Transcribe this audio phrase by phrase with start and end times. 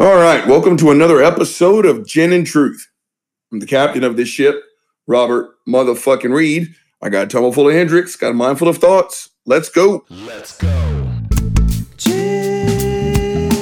[0.00, 2.88] All right, welcome to another episode of Gin and Truth.
[3.52, 4.64] I'm the captain of this ship,
[5.06, 6.74] Robert motherfucking Reed.
[7.02, 9.28] I got a tumble full of Hendrick's, got a mind full of thoughts.
[9.44, 10.06] Let's go.
[10.08, 10.70] Let's go.
[11.98, 13.52] Gin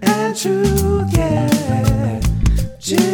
[0.00, 2.20] and truth, yeah.
[2.80, 3.04] Gin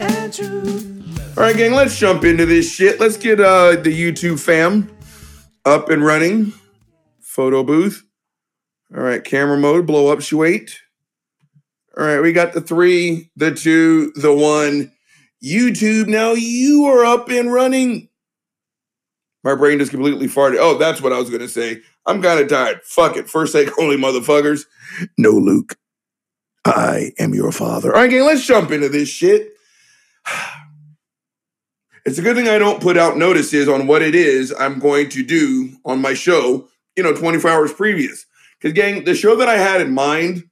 [0.00, 1.38] and truth.
[1.38, 3.00] All right, gang, let's jump into this shit.
[3.00, 4.94] Let's get uh, the YouTube fam
[5.64, 6.52] up and running.
[7.20, 8.04] Photo booth.
[8.94, 10.80] All right, camera mode, blow up, wait.
[11.96, 14.92] All right, we got the three, the two, the one.
[15.42, 18.08] YouTube, now you are up and running.
[19.42, 20.58] My brain just completely farted.
[20.58, 21.80] Oh, that's what I was going to say.
[22.06, 22.82] I'm kind of tired.
[22.82, 23.30] Fuck it.
[23.30, 24.62] First take only, motherfuckers.
[25.16, 25.76] No, Luke.
[26.64, 27.94] I am your father.
[27.94, 29.52] All right, gang, let's jump into this shit.
[32.06, 35.10] It's a good thing I don't put out notices on what it is I'm going
[35.10, 36.66] to do on my show,
[36.96, 38.24] you know, 24 hours previous.
[38.60, 40.44] Because, gang, the show that I had in mind,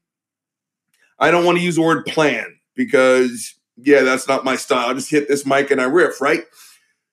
[1.19, 4.89] I don't want to use the word plan because, yeah, that's not my style.
[4.89, 6.43] I just hit this mic and I riff, right?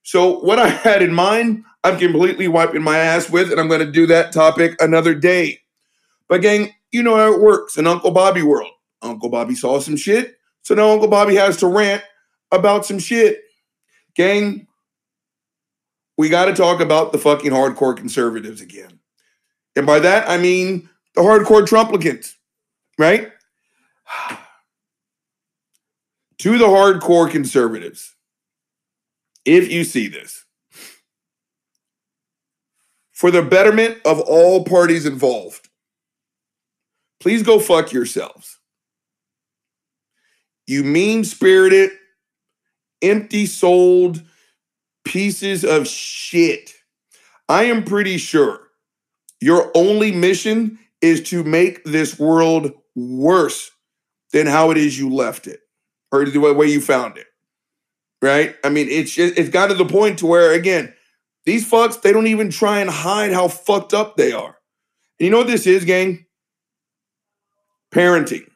[0.04, 3.86] So, what I had in mind, I'm completely wiping my ass with, and I'm going
[3.86, 5.60] to do that topic another day.
[6.30, 8.72] But, gang, you know how it works in Uncle Bobby world.
[9.02, 12.04] Uncle Bobby saw some shit, so now Uncle Bobby has to rant
[12.52, 13.42] about some shit.
[14.16, 14.68] Gang,
[16.18, 18.95] we got to talk about the fucking hardcore conservatives again.
[19.76, 22.34] And by that, I mean the hardcore Trumplicans,
[22.98, 23.32] right?
[26.38, 28.16] to the hardcore conservatives,
[29.46, 30.46] if you see this,
[33.12, 35.70] for the betterment of all parties involved,
[37.20, 38.60] please go fuck yourselves.
[40.68, 41.92] You mean spirited,
[43.02, 44.24] empty souled
[45.04, 46.74] pieces of shit.
[47.48, 48.65] I am pretty sure
[49.46, 53.70] your only mission is to make this world worse
[54.34, 55.60] than how it is you left it
[56.12, 57.28] or the way you found it.
[58.24, 58.56] Right?
[58.64, 60.96] I mean, it's just, it's got to the point to where again,
[61.46, 64.58] these fucks they don't even try and hide how fucked up they are.
[65.20, 66.26] And you know what this is, gang?
[67.94, 68.50] Parenting.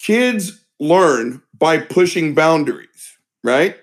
[0.00, 3.76] Kids learn by pushing boundaries, right?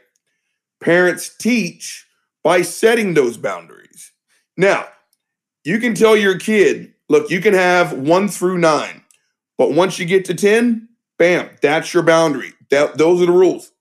[0.81, 2.07] Parents teach
[2.43, 4.11] by setting those boundaries.
[4.57, 4.87] Now,
[5.65, 9.03] you can tell your kid, look, you can have one through nine,
[9.57, 10.87] but once you get to 10,
[11.17, 12.53] bam, that's your boundary.
[12.69, 13.71] That, those are the rules.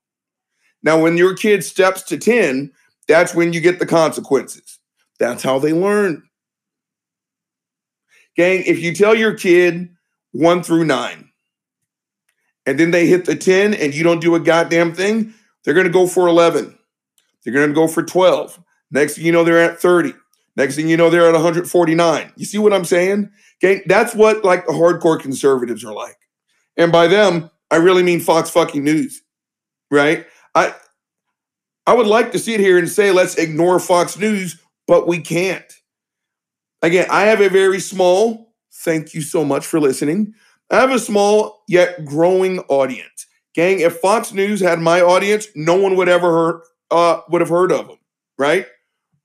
[0.83, 2.73] Now, when your kid steps to 10,
[3.07, 4.79] that's when you get the consequences.
[5.19, 6.23] That's how they learn.
[8.37, 9.91] Gang, if you tell your kid
[10.33, 11.31] one through nine,
[12.67, 15.35] and then they hit the 10 and you don't do a goddamn thing,
[15.65, 16.77] they're going to go for 11.
[17.45, 18.59] They're going to go for 12.
[18.91, 20.15] Next thing you know, they're at 30.
[20.57, 22.33] Next thing you know, they're at 149.
[22.37, 23.31] You see what I'm saying?
[23.63, 26.17] Okay, that's what like the hardcore conservatives are like.
[26.77, 29.23] And by them, I really mean Fox fucking News,
[29.91, 30.27] right?
[30.55, 30.75] I
[31.87, 35.65] I would like to sit here and say let's ignore Fox News, but we can't.
[36.83, 40.35] Again, I have a very small, thank you so much for listening.
[40.71, 43.27] I have a small yet growing audience.
[43.55, 46.61] Gang, if Fox News had my audience, no one would ever heard,
[46.91, 47.99] uh, would have heard of them,
[48.39, 48.67] right?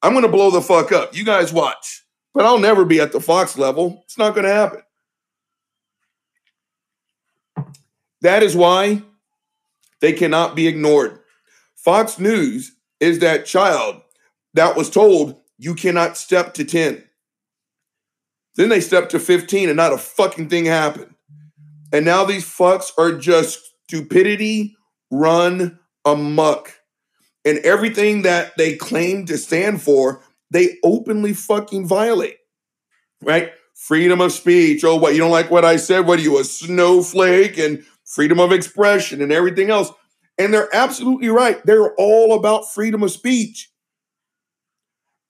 [0.02, 1.16] I'm going to blow the fuck up.
[1.16, 2.06] You guys watch.
[2.34, 4.04] But I'll never be at the Fox level.
[4.06, 4.82] It's not going to happen.
[8.22, 9.02] That is why
[10.02, 11.20] they cannot be ignored.
[11.76, 14.02] Fox News is that child
[14.54, 17.04] that was told you cannot step to 10.
[18.56, 21.16] Then they stepped to 15 and not a fucking thing happened.
[21.92, 24.76] And now these fucks are just stupidity
[25.12, 26.79] run amok.
[27.50, 30.22] And everything that they claim to stand for,
[30.52, 32.38] they openly fucking violate.
[33.24, 33.54] Right?
[33.74, 34.84] Freedom of speech.
[34.84, 35.14] Oh, what?
[35.14, 36.06] You don't like what I said?
[36.06, 37.58] What are you, a snowflake?
[37.58, 39.92] And freedom of expression and everything else.
[40.38, 41.66] And they're absolutely right.
[41.66, 43.72] They're all about freedom of speech.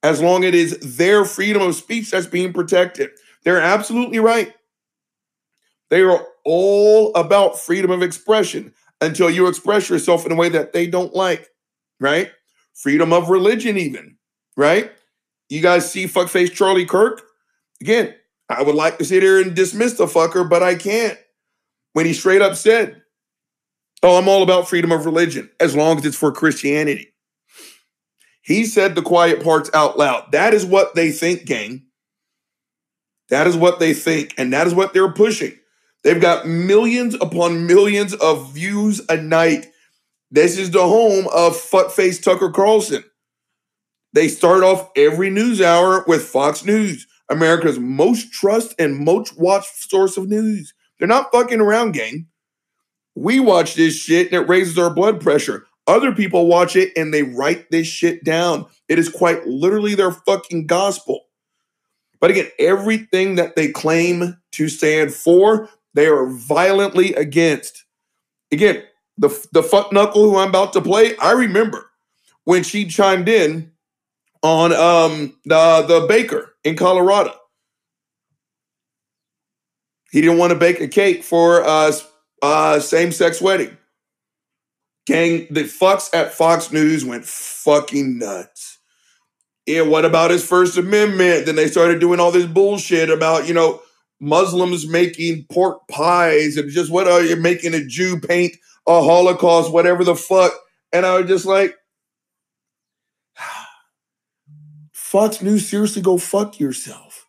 [0.02, 3.10] As long as it is their freedom of speech that's being protected.
[3.44, 4.52] They're absolutely right.
[5.88, 10.74] They are all about freedom of expression until you express yourself in a way that
[10.74, 11.48] they don't like,
[12.00, 12.30] right?
[12.74, 14.16] Freedom of religion, even,
[14.56, 14.90] right?
[15.48, 17.22] You guys see fuckface Charlie Kirk?
[17.80, 18.14] Again,
[18.48, 21.18] I would like to sit here and dismiss the fucker, but I can't.
[21.92, 23.02] When he straight up said,
[24.02, 27.12] Oh, I'm all about freedom of religion as long as it's for Christianity.
[28.42, 30.32] He said the quiet parts out loud.
[30.32, 31.82] That is what they think, gang.
[33.28, 35.52] That is what they think, and that is what they're pushing.
[36.02, 39.66] They've got millions upon millions of views a night.
[40.30, 43.02] This is the home of fuckface Tucker Carlson.
[44.12, 47.06] They start off every news hour with Fox News.
[47.28, 50.74] America's most trust and most watched source of news.
[50.98, 52.26] They're not fucking around, gang.
[53.16, 55.66] We watch this shit and it raises our blood pressure.
[55.86, 58.66] Other people watch it and they write this shit down.
[58.88, 61.22] It is quite literally their fucking gospel.
[62.20, 67.84] But again, everything that they claim to stand for, they are violently against.
[68.52, 68.84] Again,
[69.20, 71.90] the, the fuck knuckle who I'm about to play, I remember
[72.44, 73.70] when she chimed in
[74.42, 77.34] on um the the baker in Colorado.
[80.10, 81.92] He didn't want to bake a cake for a
[82.42, 83.76] uh, same sex wedding.
[85.06, 88.78] Gang, the fucks at Fox News went fucking nuts.
[89.66, 91.46] Yeah, what about his First Amendment?
[91.46, 93.82] Then they started doing all this bullshit about, you know,
[94.20, 98.54] Muslims making pork pies and just what are you making a Jew paint
[98.98, 100.52] a Holocaust, whatever the fuck.
[100.92, 101.76] And I was just like,
[104.92, 107.26] Fox News, seriously, go fuck yourself.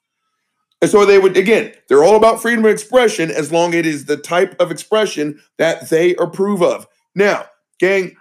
[0.81, 3.85] And so they would, again, they're all about freedom of expression as long as it
[3.85, 6.87] is the type of expression that they approve of.
[7.13, 7.45] Now,
[7.79, 8.15] gang,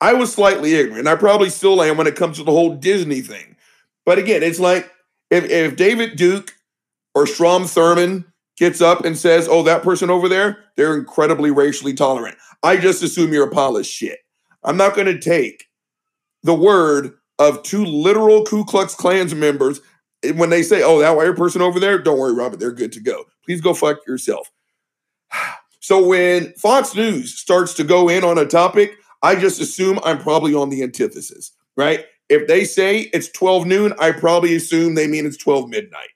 [0.00, 1.06] I was slightly ignorant.
[1.06, 3.56] I probably still am when it comes to the whole Disney thing.
[4.04, 4.90] But again, it's like
[5.30, 6.54] if, if David Duke
[7.14, 8.24] or Strom Thurmond
[8.58, 12.36] gets up and says, oh, that person over there, they're incredibly racially tolerant.
[12.62, 14.18] I just assume you're a polished shit.
[14.64, 15.66] I'm not going to take
[16.42, 19.80] the word of two literal Ku Klux Klans members
[20.24, 22.92] eh, when they say, oh, that white person over there, don't worry, Robert, they're good
[22.92, 23.24] to go.
[23.44, 24.50] Please go fuck yourself.
[25.80, 30.18] So when Fox News starts to go in on a topic, I just assume I'm
[30.18, 32.04] probably on the antithesis, right?
[32.28, 36.10] If they say it's 12 noon, I probably assume they mean it's 12 midnight.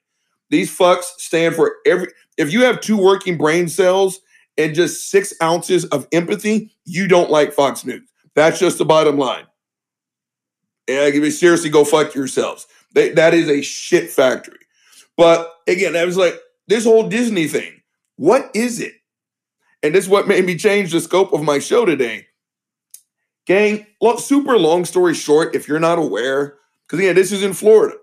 [0.51, 4.19] These fucks stand for every, if you have two working brain cells
[4.57, 8.07] and just six ounces of empathy, you don't like Fox News.
[8.35, 9.45] That's just the bottom line.
[10.87, 12.67] Me seriously, go fuck yourselves.
[12.93, 14.59] They, that is a shit factory.
[15.17, 17.81] But again, I was like, this whole Disney thing,
[18.15, 18.93] what is it?
[19.81, 22.27] And this is what made me change the scope of my show today.
[23.45, 26.55] Gang, look, super long story short, if you're not aware,
[26.87, 27.95] because yeah, this is in Florida.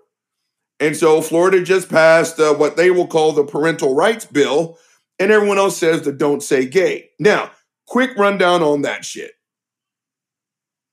[0.81, 4.79] And so Florida just passed uh, what they will call the parental rights bill,
[5.19, 7.11] and everyone else says the don't say gay.
[7.19, 7.51] Now,
[7.87, 9.31] quick rundown on that shit.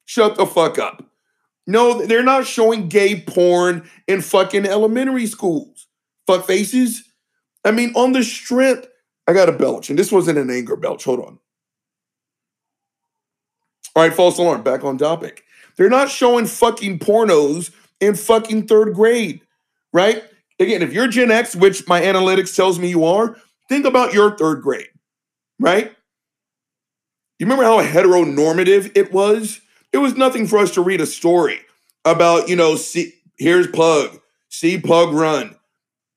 [0.04, 1.04] Shut the fuck up.
[1.66, 5.86] No, they're not showing gay porn in fucking elementary schools.
[6.26, 7.04] Fuck faces.
[7.64, 8.86] I mean, on the strength,
[9.26, 11.04] I got a belch, and this wasn't an anger belch.
[11.04, 11.38] Hold on.
[13.96, 14.62] All right, false alarm.
[14.62, 15.44] Back on topic.
[15.76, 17.70] They're not showing fucking pornos
[18.00, 19.40] in fucking third grade,
[19.92, 20.22] right?
[20.60, 23.36] Again, if you're Gen X, which my analytics tells me you are,
[23.68, 24.88] think about your third grade,
[25.60, 25.92] right?
[27.38, 29.60] You remember how heteronormative it was?
[29.92, 31.60] It was nothing for us to read a story
[32.04, 35.54] about, you know, see, here's Pug, see Pug run.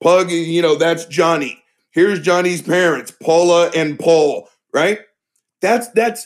[0.01, 1.62] Pug, you know, that's Johnny.
[1.91, 5.00] Here's Johnny's parents, Paula and Paul, right?
[5.62, 6.25] That's that's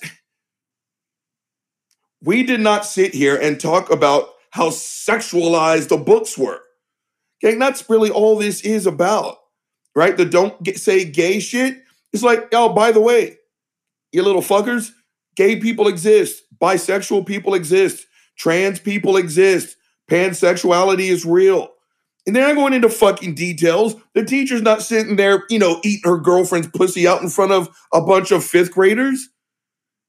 [2.21, 6.61] we did not sit here and talk about how sexualized the books were.
[7.43, 9.37] Okay, that's really all this is about,
[9.95, 10.15] right?
[10.15, 11.81] The don't get, say gay shit.
[12.13, 13.37] It's like, oh, by the way,
[14.11, 14.91] you little fuckers,
[15.35, 19.75] gay people exist, bisexual people exist, trans people exist,
[20.09, 21.69] pansexuality is real.
[22.25, 23.95] And they're not going into fucking details.
[24.13, 27.69] The teacher's not sitting there, you know, eating her girlfriend's pussy out in front of
[27.93, 29.29] a bunch of fifth graders.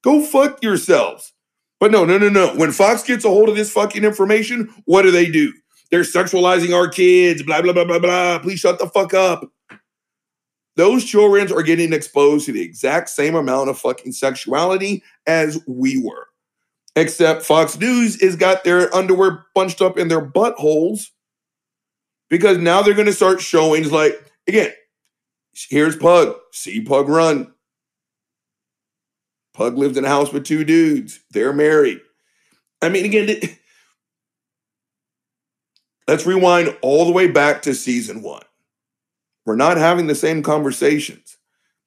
[0.03, 1.35] Go fuck yourselves.
[1.79, 2.55] But no, no, no, no.
[2.55, 5.53] When Fox gets a hold of this fucking information, what do they do?
[5.90, 8.38] They're sexualizing our kids, blah, blah, blah, blah, blah.
[8.40, 9.50] Please shut the fuck up.
[10.76, 16.02] Those children are getting exposed to the exact same amount of fucking sexuality as we
[16.02, 16.26] were.
[16.97, 21.09] Except Fox News has got their underwear bunched up in their buttholes
[22.28, 24.73] because now they're going to start showing like again
[25.69, 27.52] here's pug see pug run
[29.55, 32.00] pug lives in a house with two dudes they're married
[32.83, 33.40] i mean again
[36.09, 38.43] let's rewind all the way back to season one
[39.45, 41.37] we're not having the same conversations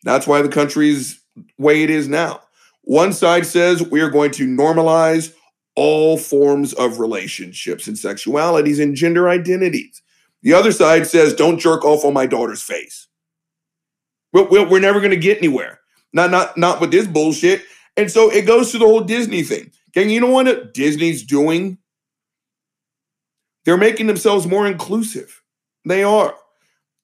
[0.03, 1.21] that's why the country's
[1.57, 2.41] way it is now
[2.81, 5.33] one side says we are going to normalize
[5.75, 10.01] all forms of relationships and sexualities and gender identities
[10.41, 13.07] the other side says, don't jerk off on my daughter's face.
[14.31, 15.79] We're, never going to get anywhere.
[16.13, 17.63] Not, not, not with this bullshit.
[17.97, 19.71] And so it goes to the whole Disney thing.
[19.93, 21.77] Gang, you know what Disney's doing?
[23.65, 25.41] They're making themselves more inclusive.
[25.85, 26.35] They are.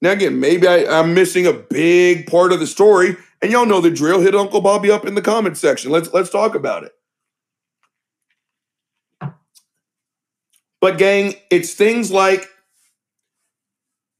[0.01, 3.17] Now, again, maybe I, I'm missing a big part of the story.
[3.41, 4.21] And y'all know the drill.
[4.21, 5.91] Hit Uncle Bobby up in the comment section.
[5.91, 6.93] Let's let's talk about it.
[10.81, 12.49] But gang, it's things like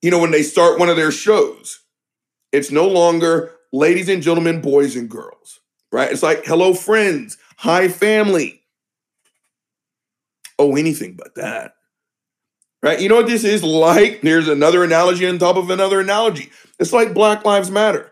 [0.06, 1.80] you know, when they start one of their shows,
[2.52, 5.62] it's no longer ladies and gentlemen, boys and girls,
[5.92, 6.12] right?
[6.12, 8.62] It's like, hello, friends, hi, family.
[10.60, 11.75] Oh, anything but that.
[12.86, 13.02] Right?
[13.02, 14.22] You know what this is like?
[14.22, 16.52] There's another analogy on top of another analogy.
[16.80, 18.12] It's like Black Lives Matter.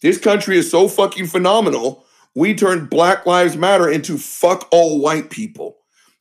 [0.00, 2.06] This country is so fucking phenomenal.
[2.34, 5.76] We turned Black Lives Matter into fuck all white people.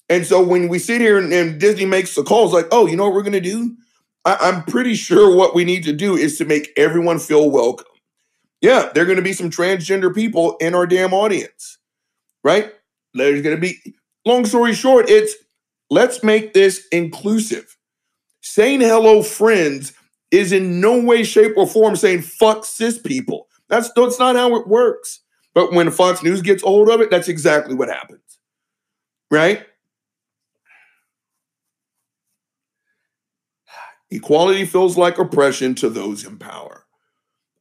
[0.09, 2.97] And so when we sit here and, and Disney makes the calls, like, oh, you
[2.97, 3.73] know what we're going to do?
[4.25, 7.87] I, I'm pretty sure what we need to do is to make everyone feel welcome.
[8.59, 11.77] Yeah, there are going to be some transgender people in our damn audience,
[12.43, 12.73] right?
[13.13, 13.95] There's going to be,
[14.25, 15.35] long story short, it's
[15.89, 17.77] let's make this inclusive.
[18.41, 19.93] Saying hello, friends,
[20.31, 23.47] is in no way, shape, or form saying fuck cis people.
[23.69, 25.21] That's, that's not how it works.
[25.53, 28.21] But when Fox News gets hold of it, that's exactly what happens.
[29.31, 29.65] Right?
[34.11, 36.85] Equality feels like oppression to those in power.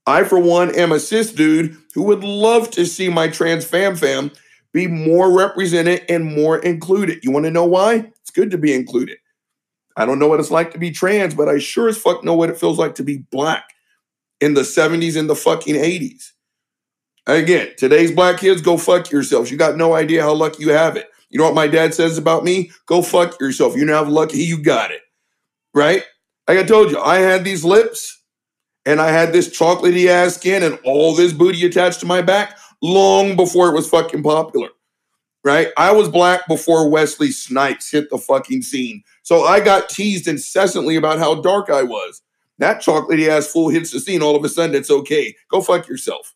[0.06, 3.96] I, for one, am a cis dude who would love to see my trans fam
[3.96, 4.30] fam
[4.74, 7.24] be more represented and more included.
[7.24, 8.10] You want to know why?
[8.20, 9.16] It's good to be included.
[9.96, 12.34] I don't know what it's like to be trans, but I sure as fuck know
[12.34, 13.64] what it feels like to be black
[14.40, 16.32] in the 70s and the fucking 80s.
[17.26, 19.50] Again, today's black kids, go fuck yourselves.
[19.50, 21.06] You got no idea how lucky you have it.
[21.30, 22.72] You know what my dad says about me?
[22.86, 23.76] Go fuck yourself.
[23.76, 25.02] You know how lucky you got it.
[25.72, 26.02] Right?
[26.48, 28.22] Like I told you, I had these lips
[28.84, 32.58] and I had this chocolatey ass skin and all this booty attached to my back
[32.82, 34.68] long before it was fucking popular.
[35.42, 35.68] Right?
[35.76, 39.02] I was black before Wesley Snipes hit the fucking scene.
[39.22, 42.22] So I got teased incessantly about how dark I was.
[42.58, 45.34] That chocolatey ass fool hits the scene, all of a sudden it's okay.
[45.48, 46.34] Go fuck yourself.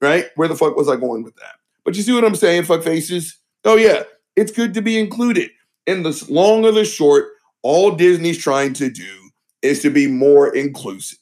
[0.00, 0.26] Right?
[0.36, 1.56] Where the fuck was I going with that?
[1.84, 3.38] But you see what I'm saying, fuck faces?
[3.64, 4.04] Oh yeah,
[4.36, 5.50] it's good to be included.
[5.86, 7.28] In the long or the short,
[7.62, 9.30] all Disney's trying to do
[9.62, 11.18] is to be more inclusive,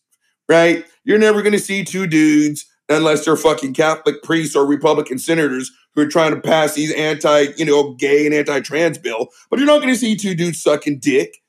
[0.49, 0.85] right?
[1.05, 5.71] You're never going to see two dudes unless they're fucking Catholic priests or Republican senators
[5.95, 9.29] who are trying to pass these anti, you know, gay and anti-trans bill.
[9.51, 11.43] But you're not going to see two dudes sucking dick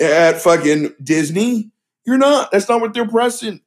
[0.00, 1.70] at fucking Disney.
[2.04, 2.50] You're not.
[2.52, 3.60] That's not what they're pressing.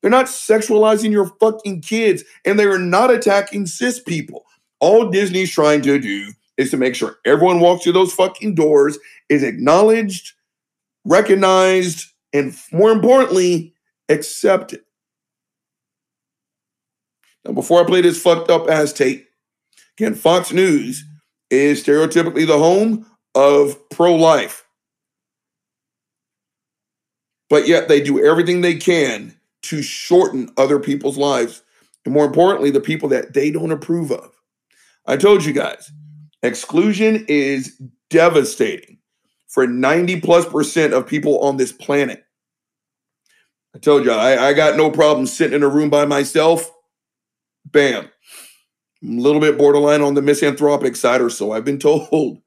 [0.00, 4.44] They're not sexualizing your fucking kids, and they are not attacking cis people.
[4.80, 8.98] All Disney's trying to do is to make sure everyone walks through those fucking doors,
[9.28, 10.32] is acknowledged,
[11.04, 13.74] recognized, and more importantly,
[14.08, 14.80] accepted.
[17.44, 19.28] Now, before I play this fucked up ass tape,
[19.98, 21.04] again, Fox News
[21.50, 24.66] is stereotypically the home of pro life.
[27.48, 31.62] But yet they do everything they can to shorten other people's lives.
[32.04, 34.30] And more importantly, the people that they don't approve of.
[35.06, 35.90] I told you guys,
[36.42, 38.98] exclusion is devastating
[39.48, 42.24] for 90 plus percent of people on this planet.
[43.74, 46.70] I told you, I, I got no problem sitting in a room by myself.
[47.64, 48.10] Bam.
[49.02, 52.42] I'm a little bit borderline on the misanthropic side or so, I've been told.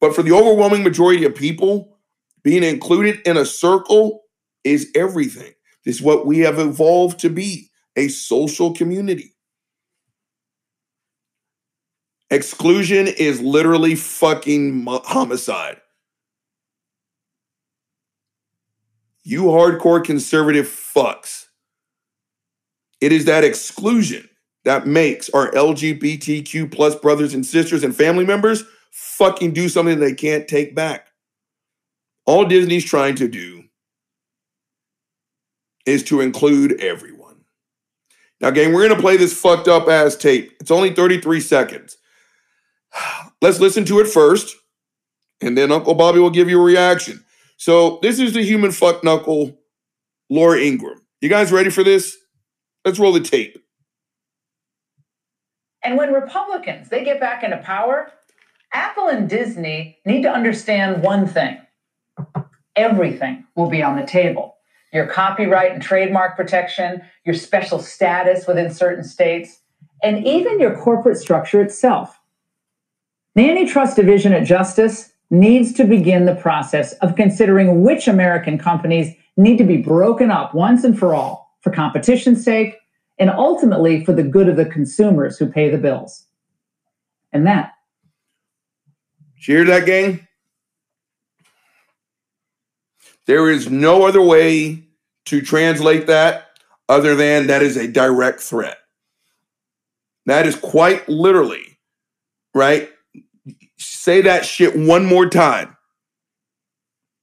[0.00, 1.98] But for the overwhelming majority of people,
[2.42, 4.22] being included in a circle
[4.64, 5.52] is everything.
[5.84, 9.34] This is what we have evolved to be a social community.
[12.30, 15.82] Exclusion is literally fucking homicide.
[19.22, 21.44] You hardcore conservative fucks.
[23.02, 24.28] It is that exclusion
[24.64, 30.14] that makes our LGBTQ plus brothers and sisters and family members fucking do something they
[30.14, 31.08] can't take back.
[32.26, 33.64] All Disney's trying to do
[35.84, 37.44] is to include everyone.
[38.40, 40.52] Now, gang, we're going to play this fucked up ass tape.
[40.60, 41.96] It's only 33 seconds.
[43.42, 44.54] Let's listen to it first,
[45.40, 47.24] and then Uncle Bobby will give you a reaction.
[47.56, 49.58] So, this is the human fuck knuckle,
[50.30, 51.02] Laura Ingraham.
[51.20, 52.21] You guys ready for this?
[52.84, 53.58] Let's roll the tape.
[55.84, 58.12] And when Republicans they get back into power,
[58.72, 61.58] Apple and Disney need to understand one thing.
[62.74, 64.56] Everything will be on the table.
[64.92, 69.60] Your copyright and trademark protection, your special status within certain states,
[70.02, 72.18] and even your corporate structure itself.
[73.34, 79.14] The Antitrust Division at Justice needs to begin the process of considering which American companies
[79.36, 82.76] need to be broken up once and for all for competition's sake
[83.18, 86.26] and ultimately for the good of the consumers who pay the bills.
[87.32, 87.72] And that.
[89.38, 90.26] Cheer that, gang?
[93.26, 94.84] There is no other way
[95.26, 96.48] to translate that
[96.88, 98.78] other than that is a direct threat.
[100.26, 101.78] That is quite literally,
[102.54, 102.90] right?
[103.78, 105.76] Say that shit one more time.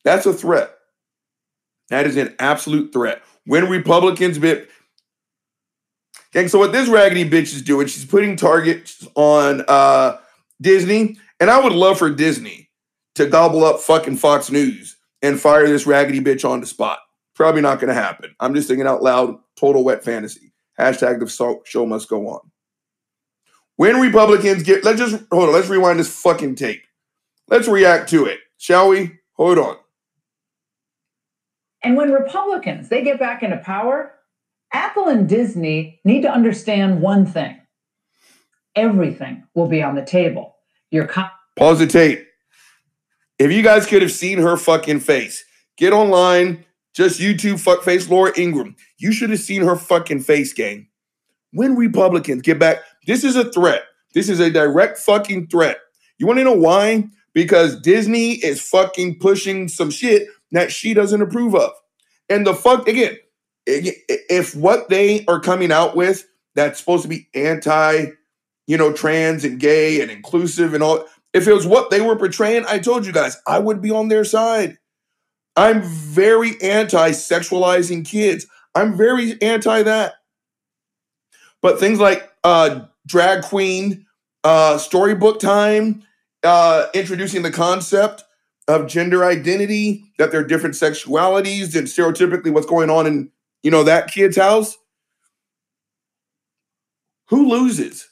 [0.03, 0.71] That's a threat.
[1.89, 3.21] That is an absolute threat.
[3.45, 4.69] When Republicans bit
[6.31, 10.17] Gang, so what this raggedy bitch is doing, she's putting targets on uh
[10.61, 12.69] Disney, and I would love for Disney
[13.15, 16.99] to gobble up fucking Fox News and fire this raggedy bitch on the spot.
[17.35, 18.35] Probably not gonna happen.
[18.39, 20.53] I'm just thinking out loud, total wet fantasy.
[20.79, 22.51] Hashtag the show must go on.
[23.75, 26.83] When Republicans get, let's just hold on, let's rewind this fucking tape.
[27.47, 29.17] Let's react to it, shall we?
[29.33, 29.77] Hold on.
[31.83, 34.13] And when Republicans they get back into power,
[34.73, 37.59] Apple and Disney need to understand one thing.
[38.75, 40.55] Everything will be on the table.
[40.91, 42.25] Your co- Pause the tape.
[43.37, 45.43] If you guys could have seen her fucking face,
[45.77, 48.75] get online, just YouTube fuckface Laura Ingraham.
[48.97, 50.87] You should have seen her fucking face, gang.
[51.51, 53.83] When Republicans get back, this is a threat.
[54.13, 55.79] This is a direct fucking threat.
[56.17, 57.07] You want to know why?
[57.33, 61.71] Because Disney is fucking pushing some shit that she doesn't approve of.
[62.29, 63.17] And the fuck, again,
[63.65, 66.25] if what they are coming out with
[66.55, 68.07] that's supposed to be anti,
[68.67, 72.15] you know, trans and gay and inclusive and all, if it was what they were
[72.15, 74.77] portraying, I told you guys, I would be on their side.
[75.55, 78.47] I'm very anti sexualizing kids.
[78.75, 80.15] I'm very anti that.
[81.61, 84.05] But things like uh, drag queen,
[84.43, 86.03] uh, storybook time,
[86.43, 88.23] uh, introducing the concept
[88.69, 93.31] of gender identity, that there are different sexualities and stereotypically what's going on in
[93.63, 94.77] you know that kid's house.
[97.29, 98.07] Who loses?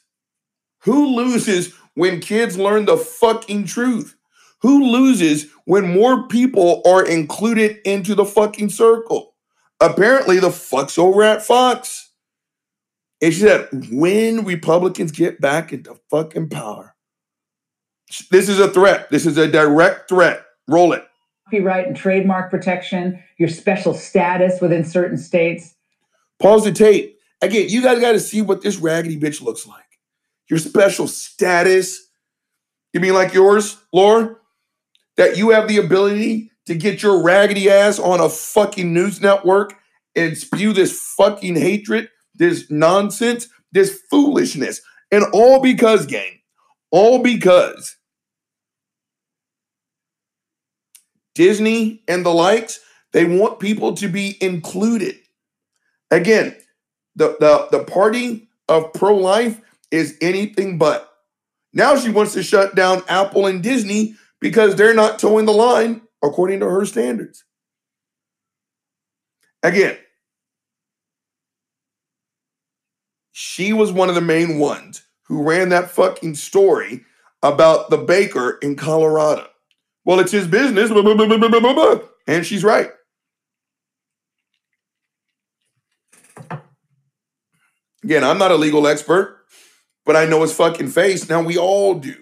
[0.81, 4.15] Who loses when kids learn the fucking truth?
[4.61, 9.35] Who loses when more people are included into the fucking circle?
[9.79, 12.11] Apparently, the fuck's over at Fox.
[13.21, 16.95] And she said, when Republicans get back into fucking power,
[18.31, 19.09] this is a threat.
[19.09, 20.46] This is a direct threat.
[20.67, 21.07] Roll it.
[21.45, 25.75] copyright and trademark protection, your special status within certain states.
[26.39, 27.17] Pause the tape.
[27.41, 29.83] Again, you guys got to see what this raggedy bitch looks like.
[30.49, 32.07] Your special status.
[32.93, 34.35] You mean like yours, Laura?
[35.17, 39.73] That you have the ability to get your raggedy ass on a fucking news network
[40.15, 44.81] and spew this fucking hatred, this nonsense, this foolishness.
[45.11, 46.39] And all because, gang,
[46.91, 47.95] all because
[51.37, 52.79] Disney and the likes,
[53.13, 55.15] they want people to be included.
[56.09, 56.57] Again,
[57.15, 61.13] the, the, the party of pro life is anything but.
[61.73, 66.01] Now she wants to shut down Apple and Disney because they're not toeing the line
[66.23, 67.43] according to her standards.
[69.61, 69.97] Again,
[73.31, 77.05] she was one of the main ones who ran that fucking story
[77.43, 79.47] about the baker in Colorado.
[80.07, 82.91] Well, it's his business, blah, blah, blah, and she's right.
[88.05, 89.39] Again, I'm not a legal expert,
[90.05, 91.27] but I know his fucking face.
[91.27, 92.15] Now we all do.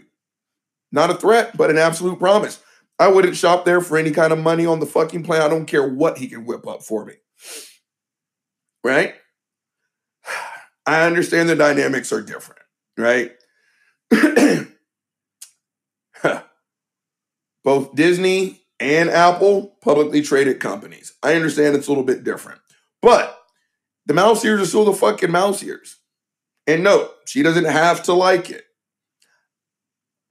[0.91, 2.59] Not a threat, but an absolute promise.
[2.97, 5.43] I wouldn't shop there for any kind of money on the fucking plan.
[5.43, 7.13] I don't care what he can whip up for me.
[8.83, 9.13] Right?
[10.87, 12.61] I understand the dynamics are different,
[12.97, 13.33] right?
[17.65, 21.13] Both Disney and Apple, publicly traded companies.
[21.23, 22.61] I understand it's a little bit different.
[23.01, 23.37] But
[24.05, 25.97] the mouse ears are still the fucking mouse ears.
[26.67, 28.63] And no, she doesn't have to like it.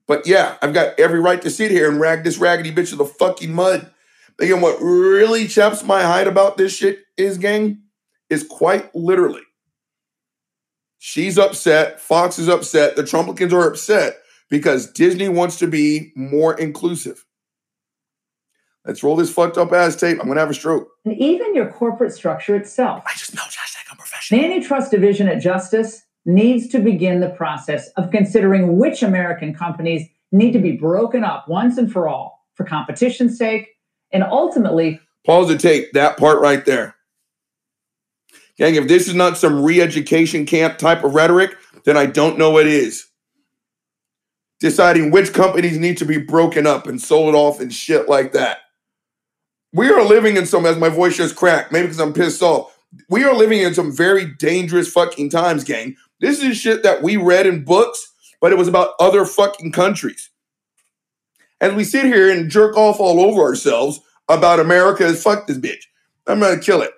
[0.07, 2.95] But yeah, I've got every right to sit here and rag this raggedy bitch to
[2.95, 3.91] the fucking mud.
[4.39, 7.83] Again, what really chaps my hide about this shit is, gang,
[8.29, 9.41] is quite literally.
[10.99, 11.99] She's upset.
[11.99, 12.95] Fox is upset.
[12.95, 14.17] The Trumplicans are upset
[14.49, 17.24] because Disney wants to be more inclusive.
[18.85, 20.19] Let's roll this fucked up ass tape.
[20.21, 20.87] I'm gonna have a stroke.
[21.05, 23.03] And even your corporate structure itself.
[23.07, 24.39] I just know hashtag I'm professional.
[24.39, 24.45] The professional.
[24.45, 30.51] antitrust division at Justice needs to begin the process of considering which American companies need
[30.51, 33.69] to be broken up once and for all for competition's sake
[34.11, 35.91] and ultimately Pause the tape.
[35.93, 36.95] That part right there.
[38.57, 42.51] Gang, if this is not some re-education camp type of rhetoric, then I don't know
[42.51, 43.07] what is.
[44.59, 48.59] Deciding which companies need to be broken up and sold off and shit like that.
[49.75, 52.79] We are living in some, as my voice just cracked, maybe because I'm pissed off.
[53.09, 55.97] We are living in some very dangerous fucking times, gang.
[56.21, 60.29] This is shit that we read in books, but it was about other fucking countries.
[61.59, 65.57] As we sit here and jerk off all over ourselves about America is fuck this
[65.57, 65.83] bitch.
[66.25, 66.91] I'm gonna kill it.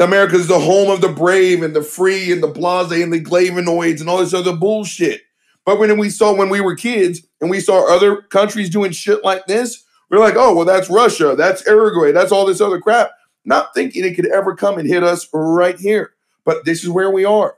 [0.00, 3.22] America is the home of the brave and the free and the blase and the
[3.22, 5.22] glavinoids and all this other bullshit.
[5.64, 9.22] But when we saw when we were kids and we saw other countries doing shit
[9.22, 13.10] like this, We're like, oh, well, that's Russia, that's Uruguay, that's all this other crap.
[13.44, 16.12] Not thinking it could ever come and hit us right here.
[16.44, 17.56] But this is where we are.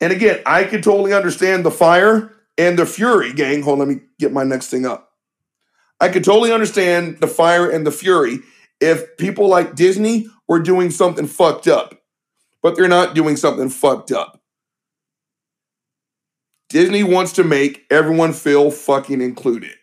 [0.00, 3.62] And again, I can totally understand the fire and the fury, gang.
[3.62, 5.12] Hold on, let me get my next thing up.
[6.00, 8.40] I could totally understand the fire and the fury
[8.80, 12.02] if people like Disney were doing something fucked up,
[12.62, 14.40] but they're not doing something fucked up.
[16.74, 19.76] Disney wants to make everyone feel fucking included.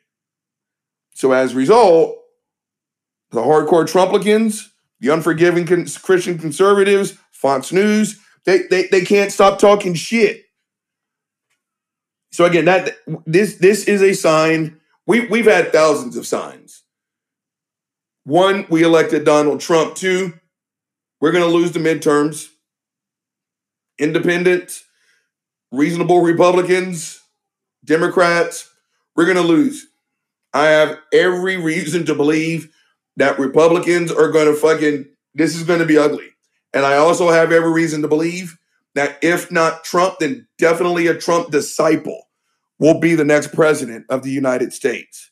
[1.13, 2.17] So as a result,
[3.29, 4.67] the hardcore Trumplicans,
[4.99, 10.43] the unforgiving con- Christian conservatives, Fox News, they, they they can't stop talking shit.
[12.33, 14.77] So again, that this this is a sign.
[15.07, 16.83] We we've had thousands of signs.
[18.25, 19.95] One, we elected Donald Trump.
[19.95, 20.33] Two,
[21.21, 22.49] we're going to lose the midterms.
[23.97, 24.83] Independents,
[25.71, 27.21] reasonable Republicans,
[27.83, 28.69] Democrats,
[29.15, 29.87] we're going to lose.
[30.53, 32.73] I have every reason to believe
[33.17, 36.29] that Republicans are going to fucking, this is going to be ugly.
[36.73, 38.57] And I also have every reason to believe
[38.95, 42.23] that if not Trump, then definitely a Trump disciple
[42.79, 45.31] will be the next president of the United States.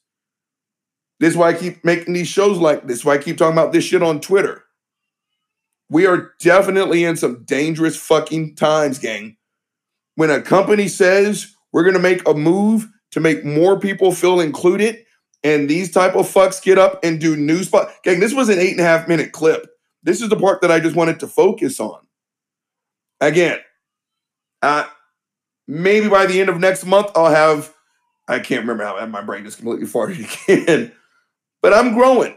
[1.20, 3.74] This is why I keep making these shows like this, why I keep talking about
[3.74, 4.64] this shit on Twitter.
[5.90, 9.36] We are definitely in some dangerous fucking times, gang.
[10.20, 14.42] When a company says we're going to make a move to make more people feel
[14.42, 15.06] included,
[15.46, 17.88] and these type of fucks get up and do news spot.
[18.04, 19.66] Gang, this was an eight and a half minute clip.
[20.04, 22.02] This is the part that I just wanted to focus on.
[23.22, 23.60] Again,
[24.62, 24.88] uh,
[25.70, 27.74] maybe by the end of next month, I'll have,
[28.28, 30.92] I can't remember how my brain is completely farted again,
[31.62, 32.36] but I'm growing.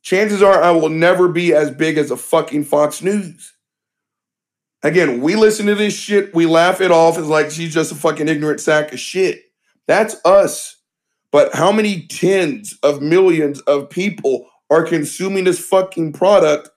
[0.00, 3.52] Chances are I will never be as big as a fucking Fox News.
[4.82, 7.96] Again, we listen to this shit, we laugh it off as like she's just a
[7.96, 9.42] fucking ignorant sack of shit.
[9.86, 10.76] That's us.
[11.32, 16.70] But how many tens of millions of people are consuming this fucking product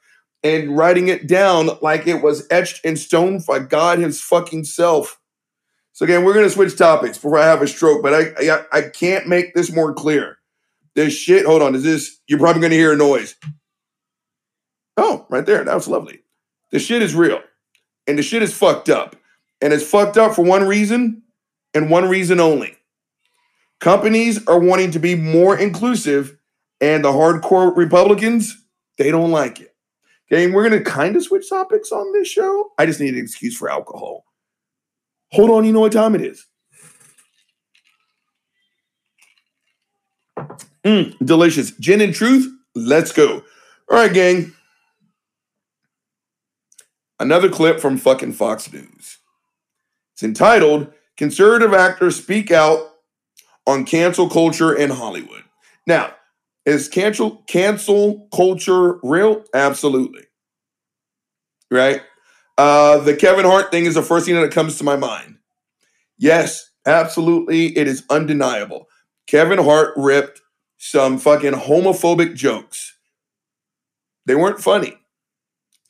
[0.43, 5.19] and writing it down like it was etched in stone by God his fucking self?
[5.93, 8.81] So again, we're gonna switch topics before I have a stroke, but I I, I
[8.89, 10.37] can't make this more clear.
[10.95, 13.35] This shit, hold on, is this you're probably gonna hear a noise.
[14.97, 15.63] Oh, right there.
[15.63, 16.21] That was lovely.
[16.71, 17.41] The shit is real.
[18.07, 19.15] And the shit is fucked up.
[19.61, 21.23] And it's fucked up for one reason
[21.73, 22.77] and one reason only.
[23.79, 26.37] Companies are wanting to be more inclusive,
[26.79, 28.55] and the hardcore Republicans,
[28.97, 29.75] they don't like it.
[30.31, 32.71] Okay, and we're gonna kind of switch topics on this show.
[32.77, 34.25] I just need an excuse for alcohol.
[35.31, 36.45] Hold on, you know what time it is.
[40.85, 41.71] Mm, delicious.
[41.71, 43.43] Gin and truth, let's go.
[43.89, 44.53] All right, gang.
[47.21, 49.19] Another clip from fucking Fox News.
[50.13, 52.79] It's entitled Conservative Actors Speak Out
[53.67, 55.43] on Cancel Culture in Hollywood.
[55.85, 56.15] Now,
[56.65, 59.43] is cancel cancel culture real?
[59.53, 60.23] Absolutely.
[61.69, 62.01] Right?
[62.57, 65.37] Uh, the Kevin Hart thing is the first thing that comes to my mind.
[66.17, 67.77] Yes, absolutely.
[67.77, 68.87] It is undeniable.
[69.27, 70.41] Kevin Hart ripped
[70.79, 72.97] some fucking homophobic jokes.
[74.25, 74.97] They weren't funny.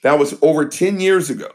[0.03, 1.49] That was over 10 years ago.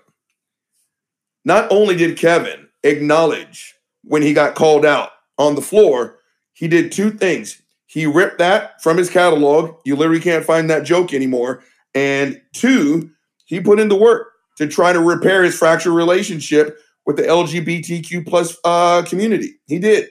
[1.45, 6.19] Not only did Kevin acknowledge when he got called out on the floor,
[6.53, 7.61] he did two things.
[7.87, 9.77] He ripped that from his catalog.
[9.85, 11.63] You literally can't find that joke anymore.
[11.95, 13.11] And two,
[13.45, 14.29] he put in the work
[14.59, 19.55] to try to repair his fractured relationship with the LGBTQ plus uh, community.
[19.67, 20.09] He did.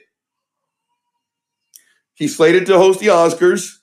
[2.14, 3.74] He slated to host the Oscars.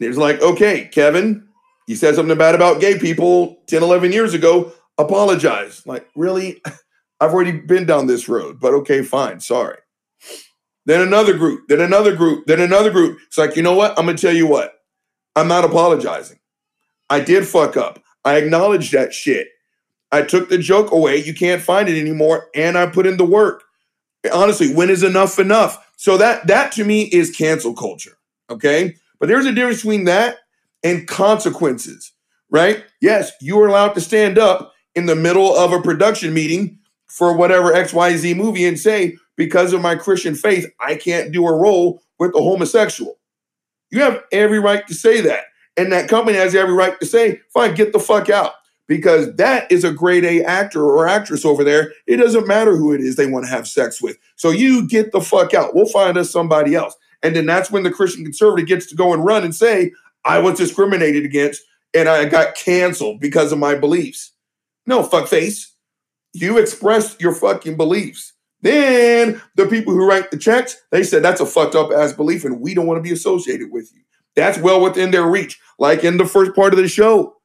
[0.00, 1.46] It was like, okay, Kevin,
[1.86, 4.72] you said something bad about gay people 10, 11 years ago.
[4.98, 5.86] Apologize.
[5.86, 6.62] Like, really?
[7.20, 9.40] I've already been down this road, but okay, fine.
[9.40, 9.78] Sorry.
[10.86, 13.18] Then another group, then another group, then another group.
[13.26, 13.96] It's like, you know what?
[13.96, 14.74] I'm going to tell you what.
[15.36, 16.40] I'm not apologizing.
[17.08, 18.02] I did fuck up.
[18.24, 19.48] I acknowledge that shit.
[20.10, 21.16] I took the joke away.
[21.16, 22.48] You can't find it anymore.
[22.54, 23.64] And I put in the work.
[24.32, 25.92] Honestly, when is enough enough?
[25.96, 28.18] So that that to me is cancel culture.
[28.50, 28.96] Okay.
[29.18, 30.38] But there's a difference between that
[30.82, 32.12] and consequences,
[32.50, 32.84] right?
[33.00, 37.36] Yes, you are allowed to stand up in the middle of a production meeting for
[37.36, 42.02] whatever XYZ movie and say, because of my Christian faith, I can't do a role
[42.18, 43.18] with a homosexual.
[43.90, 45.44] You have every right to say that.
[45.76, 48.52] And that company has every right to say, fine, get the fuck out.
[48.88, 51.92] Because that is a grade A actor or actress over there.
[52.06, 54.18] It doesn't matter who it is they want to have sex with.
[54.36, 55.74] So you get the fuck out.
[55.74, 56.94] We'll find us somebody else.
[57.22, 59.92] And then that's when the Christian conservative gets to go and run and say,
[60.24, 61.62] I was discriminated against
[61.94, 64.32] and I got canceled because of my beliefs.
[64.86, 65.66] No, fuckface.
[66.32, 68.32] You expressed your fucking beliefs.
[68.62, 72.44] Then the people who write the checks, they said that's a fucked up ass belief
[72.44, 74.02] and we don't want to be associated with you.
[74.34, 77.36] That's well within their reach, like in the first part of the show.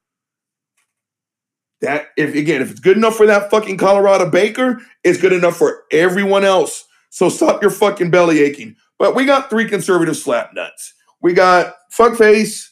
[1.82, 5.58] That if again, if it's good enough for that fucking Colorado baker, it's good enough
[5.58, 6.86] for everyone else.
[7.10, 8.76] So stop your fucking belly aching.
[8.98, 10.94] But we got three conservative slap nuts.
[11.22, 12.67] We got fuckface.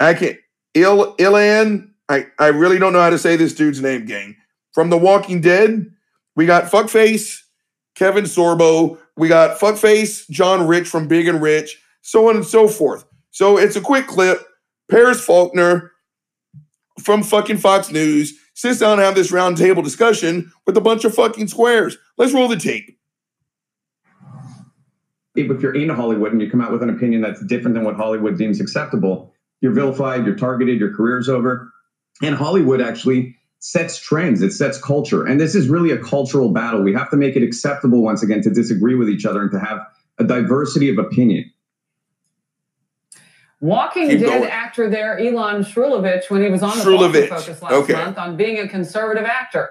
[0.00, 0.38] I can't
[0.74, 1.90] Il Ilan.
[2.08, 4.36] I, I really don't know how to say this dude's name, gang.
[4.72, 5.86] From The Walking Dead,
[6.36, 7.40] we got fuckface
[7.94, 8.98] Kevin Sorbo.
[9.16, 13.04] We got fuckface John Rich from Big and Rich, so on and so forth.
[13.30, 14.40] So it's a quick clip.
[14.90, 15.92] Harris Faulkner
[17.02, 21.14] from fucking Fox News sits down and have this roundtable discussion with a bunch of
[21.14, 21.98] fucking squares.
[22.16, 22.98] Let's roll the tape.
[25.34, 27.96] if you're in Hollywood and you come out with an opinion that's different than what
[27.96, 31.72] Hollywood deems acceptable, you're vilified, you're targeted, your career's over.
[32.22, 35.24] And Hollywood actually sets trends, it sets culture.
[35.26, 36.82] And this is really a cultural battle.
[36.82, 39.58] We have to make it acceptable once again to disagree with each other and to
[39.58, 39.80] have
[40.18, 41.50] a diversity of opinion.
[43.60, 44.44] Walking Keep Dead going.
[44.50, 47.28] actor there, Elon Shrulovich, when he was on the Shrulovich.
[47.28, 47.92] Focus Focus last Okay.
[47.94, 49.70] month on being a conservative actor.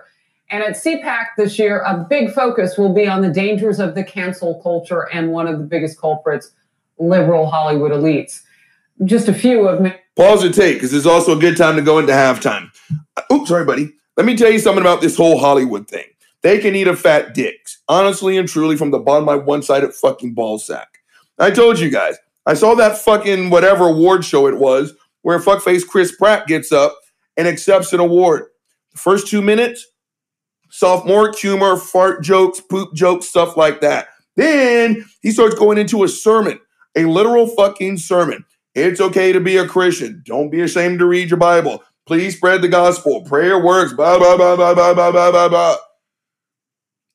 [0.49, 4.03] And at CPAC this year, a big focus will be on the dangers of the
[4.03, 6.51] cancel culture and one of the biggest culprits,
[6.99, 8.41] liberal Hollywood elites.
[9.05, 11.81] Just a few of many Pause the tape because it's also a good time to
[11.83, 12.69] go into halftime.
[13.15, 13.93] Uh, Oops, sorry, buddy.
[14.15, 16.05] Let me tell you something about this whole Hollywood thing.
[16.41, 19.93] They can eat a fat dick, honestly and truly, from the bottom of my one-sided
[19.93, 20.87] fucking ball sack.
[21.37, 22.15] I told you guys.
[22.47, 26.97] I saw that fucking whatever award show it was where fuckface Chris Pratt gets up
[27.35, 28.45] and accepts an award.
[28.93, 29.85] The first two minutes,
[30.69, 34.07] sophomore humor, fart jokes, poop jokes, stuff like that.
[34.35, 36.59] Then he starts going into a sermon,
[36.95, 38.45] a literal fucking sermon.
[38.77, 40.21] It's okay to be a Christian.
[40.23, 41.83] Don't be ashamed to read your Bible.
[42.05, 43.23] Please spread the gospel.
[43.23, 43.91] Prayer works.
[43.91, 45.77] Blah, blah, blah, blah, blah, blah, blah, blah, blah.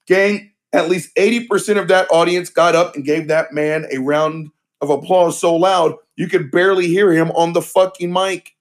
[0.08, 4.48] Gang, at least 80% of that audience got up and gave that man a round
[4.80, 8.56] of applause so loud you could barely hear him on the fucking mic.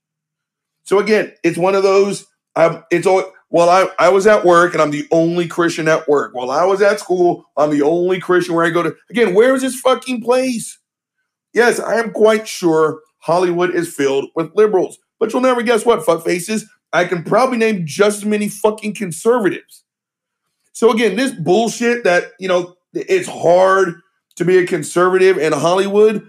[0.84, 2.28] So again, it's one of those.
[2.56, 3.24] I, it's all.
[3.50, 6.36] Well, I, I was at work and I'm the only Christian at work.
[6.36, 8.96] While I was at school, I'm the only Christian where I go to.
[9.10, 10.78] Again, where is this fucking place?
[11.54, 16.00] Yes, I am quite sure Hollywood is filled with liberals, but you'll never guess what,
[16.00, 16.64] fuckfaces.
[16.94, 19.84] I can probably name just as many fucking conservatives.
[20.74, 23.96] So again, this bullshit that you know it's hard
[24.36, 26.28] to be a conservative in Hollywood.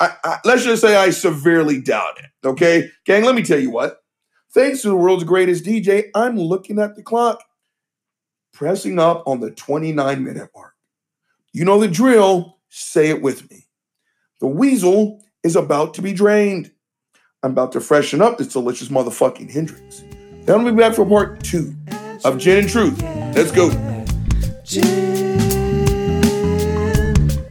[0.00, 2.46] I, I, let's just say I severely doubt it.
[2.46, 3.24] Okay, gang.
[3.24, 3.98] Let me tell you what.
[4.52, 7.42] Thanks to the world's greatest DJ, I'm looking at the clock,
[8.52, 10.72] pressing up on the 29 minute mark.
[11.52, 12.58] You know the drill.
[12.70, 13.67] Say it with me.
[14.40, 16.70] The weasel is about to be drained.
[17.42, 20.04] I'm about to freshen up this delicious motherfucking Hendrick's.
[20.44, 21.74] Then I'll be back for part two
[22.24, 23.02] of Gin and Truth.
[23.34, 23.70] Let's go.
[24.64, 24.84] Gin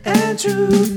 [0.06, 0.97] and truth.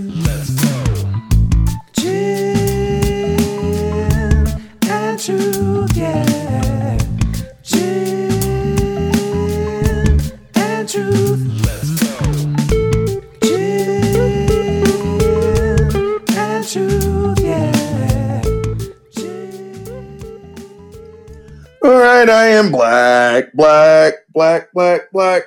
[22.20, 25.42] All right, I am black, black, black, black, black,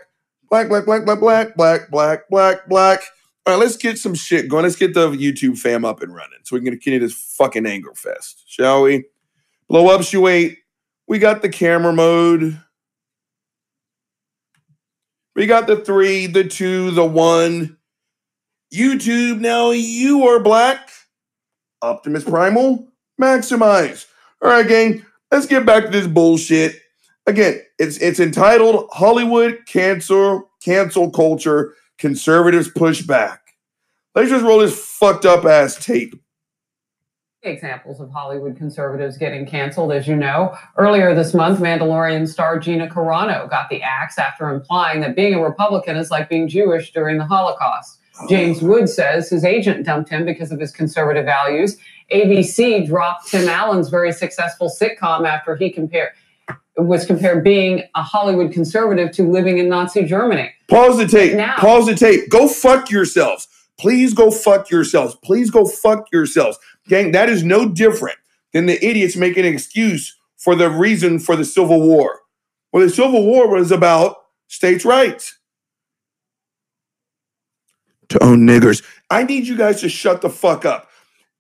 [0.49, 3.03] black, black, black, black, black, black, black, black, black.
[3.45, 4.63] All right, let's get some shit going.
[4.63, 7.93] Let's get the YouTube fam up and running so we can continue this fucking anger
[7.93, 9.05] fest, shall we?
[9.69, 10.61] Blow up, you wait.
[11.07, 12.59] We got the camera mode.
[15.35, 17.77] We got the three, the two, the one.
[18.73, 20.89] YouTube, now you are black.
[21.83, 22.87] Optimus Primal,
[23.21, 24.07] maximize.
[24.41, 26.79] All right, gang, let's get back to this bullshit.
[27.25, 33.39] Again, it's it's entitled Hollywood Cancel Cancel Culture Conservatives Push Back.
[34.15, 36.13] Let's just roll this fucked up ass tape.
[37.41, 40.55] examples of Hollywood conservatives getting canceled, as you know.
[40.77, 45.43] Earlier this month, Mandalorian star Gina Carano got the axe after implying that being a
[45.43, 47.99] Republican is like being Jewish during the Holocaust.
[48.29, 51.77] James Wood says his agent dumped him because of his conservative values.
[52.11, 56.09] ABC dropped Tim Allen's very successful sitcom after he compared
[56.77, 60.51] was compared being a Hollywood conservative to living in Nazi Germany.
[60.67, 61.35] Pause the tape.
[61.35, 62.29] Now- Pause the tape.
[62.29, 63.47] Go fuck yourselves.
[63.79, 65.15] Please go fuck yourselves.
[65.23, 66.57] Please go fuck yourselves.
[66.87, 68.17] Gang, that is no different
[68.53, 72.21] than the idiots making an excuse for the reason for the Civil War.
[72.71, 75.37] Well, the Civil War was about states' rights.
[78.09, 78.83] To own niggers.
[79.09, 80.89] I need you guys to shut the fuck up.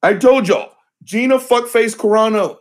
[0.03, 2.57] I told y'all, Gina fuckface Carano.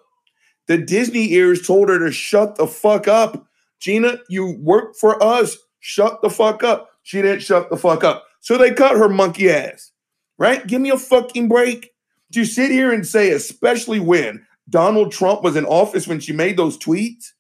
[0.69, 3.47] The Disney ears told her to shut the fuck up.
[3.81, 5.59] Gina, you work for us.
[5.81, 6.89] Shut the fuck up.
[7.03, 8.25] She didn't shut the fuck up.
[8.41, 9.91] So they cut her monkey ass.
[10.39, 10.65] Right?
[10.65, 11.91] Give me a fucking break.
[12.33, 16.57] To sit here and say, especially when Donald Trump was in office when she made
[16.57, 17.33] those tweets,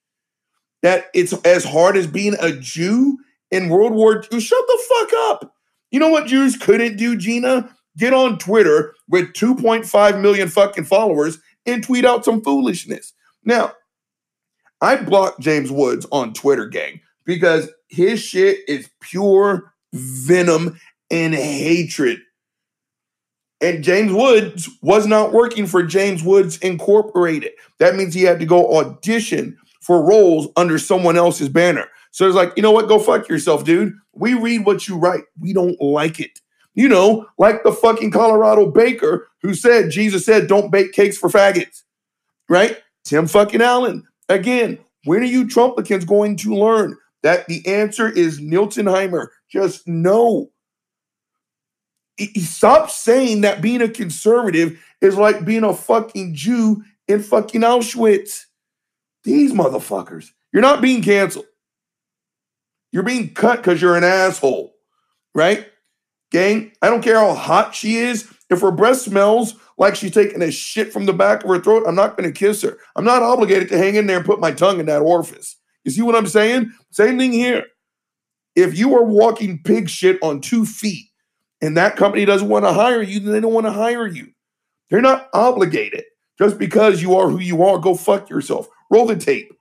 [0.82, 3.18] that it's as hard as being a Jew
[3.50, 4.40] in World War II.
[4.40, 5.54] Shut the fuck up.
[5.90, 7.74] You know what Jews couldn't do, Gina?
[7.96, 13.12] Get on Twitter with 2.5 million fucking followers and tweet out some foolishness.
[13.44, 13.72] Now,
[14.80, 20.78] I blocked James Woods on Twitter, gang, because his shit is pure venom
[21.10, 22.20] and hatred.
[23.60, 27.52] And James Woods was not working for James Woods Incorporated.
[27.78, 31.86] That means he had to go audition for roles under someone else's banner.
[32.10, 32.88] So it's like, you know what?
[32.88, 33.94] Go fuck yourself, dude.
[34.14, 35.24] We read what you write.
[35.40, 36.40] We don't like it.
[36.74, 41.28] You know, like the fucking Colorado baker who said, Jesus said, don't bake cakes for
[41.28, 41.82] faggots,
[42.48, 42.78] right?
[43.04, 44.06] Tim fucking Allen.
[44.28, 49.26] Again, when are you Trumplicans going to learn that the answer is Niltonheimer?
[49.50, 50.50] Just no.
[52.36, 58.44] Stop saying that being a conservative is like being a fucking Jew in fucking Auschwitz.
[59.24, 60.30] These motherfuckers.
[60.52, 61.46] You're not being canceled.
[62.92, 64.74] You're being cut because you're an asshole,
[65.34, 65.66] right?
[66.32, 68.32] Gang, I don't care how hot she is.
[68.48, 71.84] If her breath smells like she's taking a shit from the back of her throat,
[71.86, 72.78] I'm not going to kiss her.
[72.96, 75.56] I'm not obligated to hang in there and put my tongue in that orifice.
[75.84, 76.72] You see what I'm saying?
[76.90, 77.66] Same thing here.
[78.56, 81.06] If you are walking pig shit on two feet
[81.60, 84.28] and that company doesn't want to hire you, then they don't want to hire you.
[84.90, 86.04] They're not obligated.
[86.38, 88.68] Just because you are who you are, go fuck yourself.
[88.90, 89.52] Roll the tape.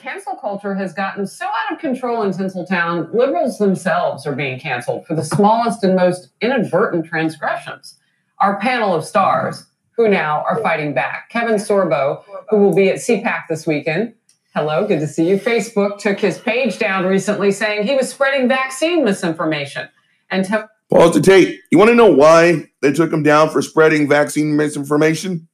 [0.00, 5.06] Cancel culture has gotten so out of control in Tinseltown, liberals themselves are being canceled
[5.06, 7.98] for the smallest and most inadvertent transgressions.
[8.38, 11.28] Our panel of stars, who now are fighting back.
[11.28, 14.14] Kevin Sorbo, who will be at CPAC this weekend.
[14.54, 15.36] Hello, good to see you.
[15.38, 19.90] Facebook took his page down recently saying he was spreading vaccine misinformation.
[20.30, 20.56] And te-
[20.90, 21.60] Pause the tape.
[21.70, 25.48] You want to know why they took him down for spreading vaccine misinformation?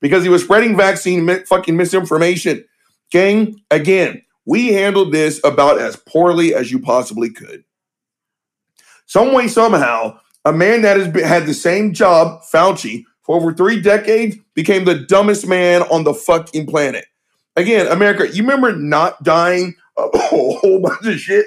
[0.00, 2.64] Because he was spreading vaccine mi- fucking misinformation.
[3.10, 7.64] Gang, again, we handled this about as poorly as you possibly could.
[9.06, 13.52] Some way, somehow, a man that has been, had the same job, Fauci, for over
[13.52, 17.04] three decades became the dumbest man on the fucking planet.
[17.56, 21.46] Again, America, you remember not dying a whole bunch of shit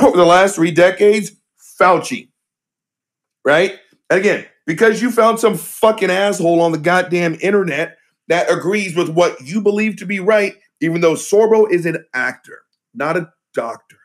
[0.00, 1.32] over the last three decades?
[1.80, 2.28] Fauci,
[3.44, 3.78] right?
[4.10, 7.96] And again, because you found some fucking asshole on the goddamn internet
[8.28, 12.62] that agrees with what you believe to be right, even though Sorbo is an actor,
[12.94, 13.98] not a doctor,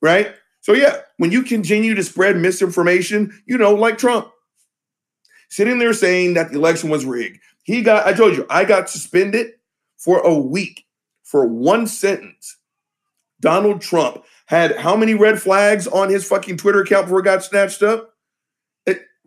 [0.00, 0.34] right?
[0.60, 4.28] So, yeah, when you continue to spread misinformation, you know, like Trump,
[5.48, 8.90] sitting there saying that the election was rigged, he got, I told you, I got
[8.90, 9.52] suspended
[9.96, 10.84] for a week
[11.22, 12.56] for one sentence.
[13.40, 17.44] Donald Trump had how many red flags on his fucking Twitter account before it got
[17.44, 18.15] snatched up?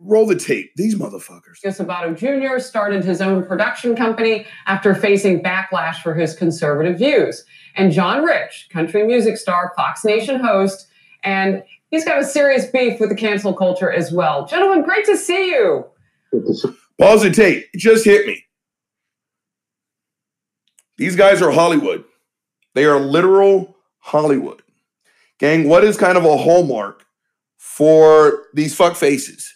[0.02, 0.72] Roll the tape.
[0.76, 1.60] These motherfuckers.
[1.62, 2.58] Sabato Jr.
[2.58, 7.44] started his own production company after facing backlash for his conservative views.
[7.76, 10.86] And John Rich, country music star, Fox Nation host,
[11.22, 14.46] and he's got a serious beef with the cancel culture as well.
[14.46, 15.84] Gentlemen, great to see you.
[16.98, 17.66] Pause the tape.
[17.74, 18.44] It just hit me.
[20.96, 22.04] These guys are Hollywood.
[22.74, 24.62] They are literal Hollywood.
[25.38, 27.04] Gang, what is kind of a hallmark
[27.56, 29.54] for these fuck faces,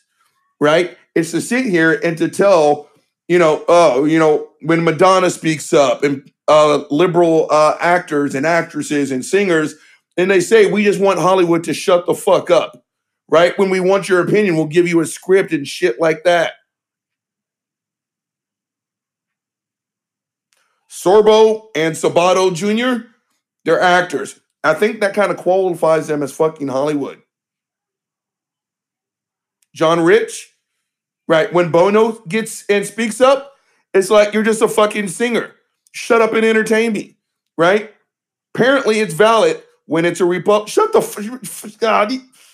[0.60, 0.96] right?
[1.14, 2.90] It's to sit here and to tell,
[3.28, 8.46] you know, oh, you know, when Madonna speaks up and uh, liberal uh, actors and
[8.46, 9.74] actresses and singers,
[10.16, 12.84] and they say, we just want Hollywood to shut the fuck up,
[13.28, 13.58] right?
[13.58, 16.54] When we want your opinion, we'll give you a script and shit like that.
[20.88, 23.08] Sorbo and Sabato Jr.,
[23.64, 24.40] they're actors.
[24.62, 27.20] I think that kind of qualifies them as fucking Hollywood.
[29.74, 30.50] John Rich,
[31.28, 31.52] right?
[31.52, 33.52] When Bono gets and speaks up,
[33.92, 35.52] it's like you're just a fucking singer.
[35.92, 37.16] Shut up and entertain me,
[37.58, 37.92] right?
[38.54, 40.68] Apparently, it's valid when it's a republic.
[40.68, 42.12] Shut the f- God.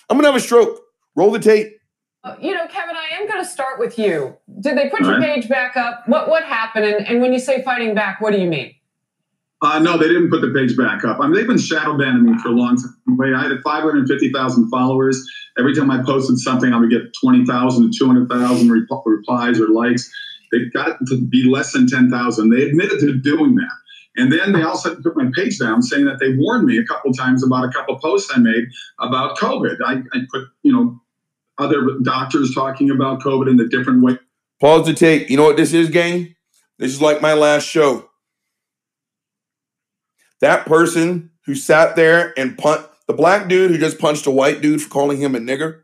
[0.09, 0.79] I'm gonna have a stroke.
[1.15, 1.77] Roll the tape.
[2.23, 4.37] Uh, you know, Kevin, I am going to start with you.
[4.59, 5.33] Did they put your All right.
[5.41, 6.03] page back up?
[6.07, 6.85] What what happened?
[6.85, 8.75] And, and when you say fighting back, what do you mean?
[9.63, 11.19] Uh, no, they didn't put the page back up.
[11.19, 13.35] I mean, they've been shadow banning me for a long time.
[13.35, 15.23] I had 550,000 followers.
[15.59, 20.11] Every time I posted something, I would get 20,000 to 200,000 rep- replies or likes.
[20.51, 22.49] They've got to be less than 10,000.
[22.49, 23.71] They admitted to doing that.
[24.17, 27.13] And then they also took my page down, saying that they warned me a couple
[27.13, 28.65] times about a couple posts I made
[28.99, 29.77] about COVID.
[29.85, 30.99] I, I put, you know,
[31.57, 34.17] other doctors talking about COVID in a different way.
[34.59, 35.29] Pause the tape.
[35.29, 36.35] You know what this is, gang?
[36.77, 38.10] This is like my last show.
[40.41, 44.61] That person who sat there and punt The black dude who just punched a white
[44.61, 45.81] dude for calling him a nigger.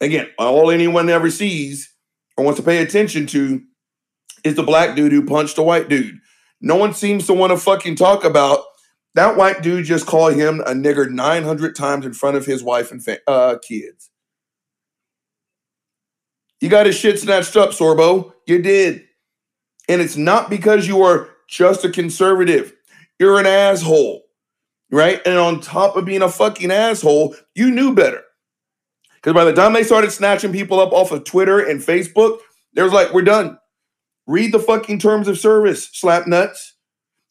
[0.00, 1.92] Again, all anyone ever sees
[2.36, 3.62] or wants to pay attention to
[4.44, 6.18] is the black dude who punched a white dude.
[6.60, 8.64] No one seems to want to fucking talk about
[9.14, 12.90] that white dude just called him a nigger 900 times in front of his wife
[12.90, 14.10] and fa- uh, kids.
[16.60, 18.32] You got his shit snatched up, Sorbo.
[18.46, 19.04] You did.
[19.88, 22.72] And it's not because you are just a conservative.
[23.18, 24.22] You're an asshole,
[24.90, 25.20] right?
[25.24, 28.22] And on top of being a fucking asshole, you knew better.
[29.14, 32.38] Because by the time they started snatching people up off of Twitter and Facebook,
[32.74, 33.58] they was like, we're done.
[34.26, 36.74] Read the fucking terms of service, slap nuts.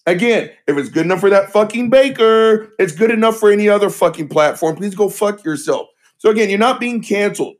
[0.05, 3.89] Again, if it's good enough for that fucking baker, it's good enough for any other
[3.89, 4.75] fucking platform.
[4.75, 5.87] Please go fuck yourself.
[6.17, 7.55] So again, you're not being canceled.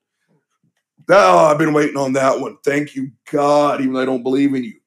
[1.10, 2.58] Oh, I've been waiting on that one.
[2.64, 4.80] Thank you, God, even though I don't believe in you.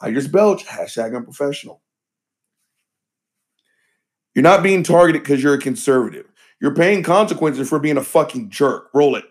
[0.00, 0.64] I just belch.
[0.64, 1.81] Hashtag unprofessional.
[4.34, 6.26] You're not being targeted because you're a conservative.
[6.60, 8.88] You're paying consequences for being a fucking jerk.
[8.94, 9.24] Roll it.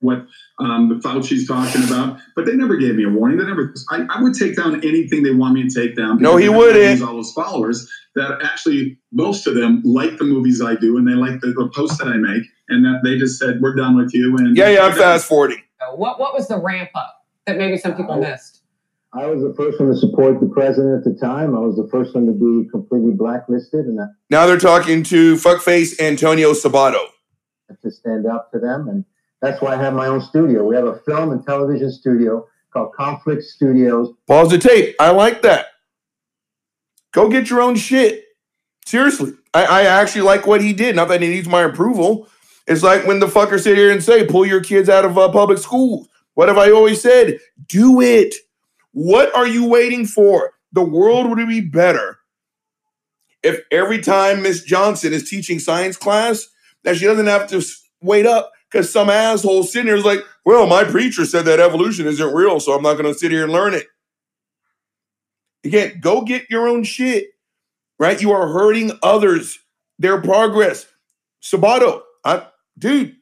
[0.00, 0.26] what
[0.58, 3.38] um, the Fauci's talking about, but they never gave me a warning.
[3.38, 3.74] They never.
[3.90, 6.20] I, I would take down anything they want me to take down.
[6.20, 7.02] No, he wouldn't.
[7.02, 11.14] All those followers that actually, most of them like the movies I do, and they
[11.14, 14.14] like the, the posts that I make, and that they just said, "We're done with
[14.14, 15.62] you." And Yeah, yeah, I'm fast forwarding.
[15.94, 18.62] What what was the ramp up that maybe some people missed?
[19.12, 21.54] I was the first one to support the president at the time.
[21.54, 25.36] I was the first one to be completely blacklisted, and I Now they're talking to
[25.36, 26.98] fuckface Antonio Sabato.
[27.82, 28.88] to stand up to them.
[28.88, 29.04] And
[29.40, 30.64] that's why I have my own studio.
[30.64, 34.12] We have a film and television studio called Conflict Studios.
[34.26, 34.96] Pause the tape.
[35.00, 35.66] I like that.
[37.12, 38.24] Go get your own shit.
[38.84, 39.32] Seriously.
[39.54, 40.94] I, I actually like what he did.
[40.94, 42.28] Not that he needs my approval.
[42.66, 45.30] It's like when the fuckers sit here and say, pull your kids out of uh,
[45.30, 46.08] public schools.
[46.34, 47.38] What have I always said?
[47.66, 48.34] Do it.
[48.96, 50.54] What are you waiting for?
[50.72, 52.16] The world would be better
[53.42, 56.48] if every time Miss Johnson is teaching science class,
[56.82, 57.62] that she doesn't have to
[58.00, 62.06] wait up because some asshole sitting here is like, well, my preacher said that evolution
[62.06, 63.86] isn't real, so I'm not going to sit here and learn it.
[65.62, 67.26] Again, go get your own shit,
[67.98, 68.18] right?
[68.18, 69.58] You are hurting others,
[69.98, 70.86] their progress.
[71.42, 72.46] Sabato, I,
[72.78, 73.14] dude,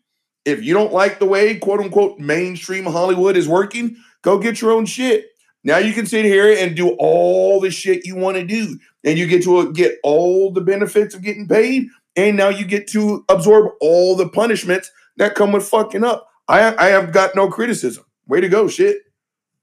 [0.45, 4.71] if you don't like the way quote unquote mainstream Hollywood is working, go get your
[4.71, 5.31] own shit.
[5.65, 9.19] Now you can sit here and do all the shit you want to do, and
[9.19, 12.87] you get to uh, get all the benefits of getting paid, and now you get
[12.89, 16.29] to absorb all the punishments that come with fucking up.
[16.47, 18.05] I, I have got no criticism.
[18.29, 18.99] Way to go, shit.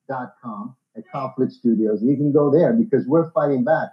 [0.08, 2.02] dot com at Conflict Studios.
[2.02, 3.89] You can go there because we're fighting back.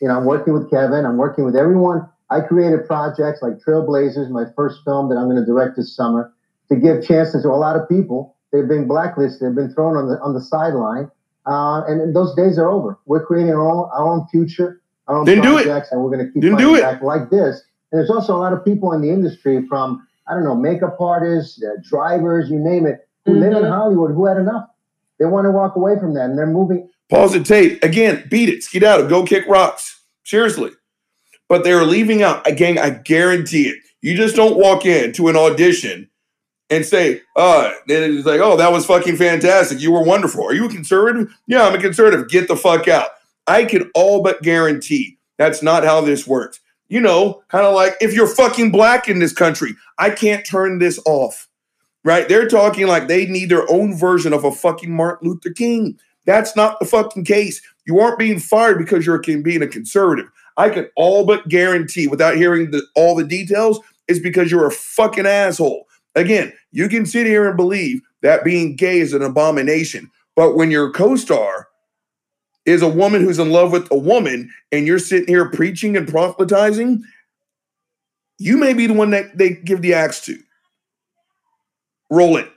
[0.00, 1.06] You know, I'm working with Kevin.
[1.06, 2.08] I'm working with everyone.
[2.28, 6.32] I created projects like Trailblazers, my first film that I'm going to direct this summer,
[6.70, 8.36] to give chances to a lot of people.
[8.52, 9.48] They've been blacklisted.
[9.48, 11.10] They've been thrown on the on the sideline,
[11.46, 12.98] uh, and those days are over.
[13.06, 15.64] We're creating our own our own future, our own Then do it.
[15.64, 16.82] projects, and we're going to keep Then fighting do it.
[16.82, 17.62] back like this.
[17.90, 20.96] And there's also a lot of people in the industry from I don't know makeup
[21.00, 23.64] artists, uh, drivers, you name it, who live in.
[23.64, 24.66] Hollywood who had enough.
[25.18, 26.88] They want to walk away from that, and they're moving.
[27.10, 27.82] Pause the tape.
[27.84, 28.62] Again, beat it.
[28.62, 29.08] Skedaddle.
[29.08, 30.00] Go kick rocks.
[30.24, 30.70] Seriously.
[31.48, 33.76] But they are leaving out, again, I guarantee it.
[34.00, 36.08] You just don't walk into an audition
[36.72, 39.78] and say, uh, then it's like, oh, that was fucking fantastic.
[39.78, 40.46] You were wonderful.
[40.46, 41.32] Are you a conservative?
[41.46, 42.30] Yeah, I'm a conservative.
[42.30, 43.08] Get the fuck out.
[43.46, 46.60] I can all but guarantee that's not how this works.
[46.88, 50.78] You know, kind of like if you're fucking black in this country, I can't turn
[50.78, 51.46] this off.
[52.04, 52.26] Right?
[52.26, 55.98] They're talking like they need their own version of a fucking Martin Luther King.
[56.24, 57.60] That's not the fucking case.
[57.84, 60.26] You aren't being fired because you're being a conservative.
[60.56, 64.72] I can all but guarantee, without hearing the, all the details, is because you're a
[64.72, 65.86] fucking asshole.
[66.14, 70.70] Again, you can sit here and believe that being gay is an abomination, but when
[70.70, 71.68] your co-star
[72.64, 76.06] is a woman who's in love with a woman, and you're sitting here preaching and
[76.06, 77.02] proselytizing,
[78.38, 80.38] you may be the one that they give the axe to.
[82.10, 82.50] Roll it.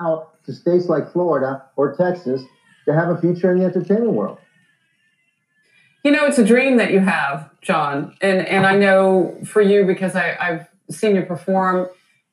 [0.00, 2.42] out to states like Florida or Texas
[2.86, 4.38] to have a future in the entertainment world.
[6.02, 9.84] You know, it's a dream that you have, John, and and I know for you
[9.84, 11.88] because I, I've seen you perform.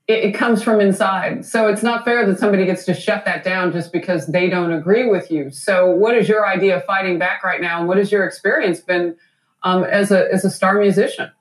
[0.08, 3.44] It, it comes from inside, so it's not fair that somebody gets to shut that
[3.44, 5.50] down just because they don't agree with you.
[5.50, 8.80] So, what is your idea of fighting back right now, and what has your experience
[8.80, 9.16] been
[9.64, 11.32] um, as a as a star musician?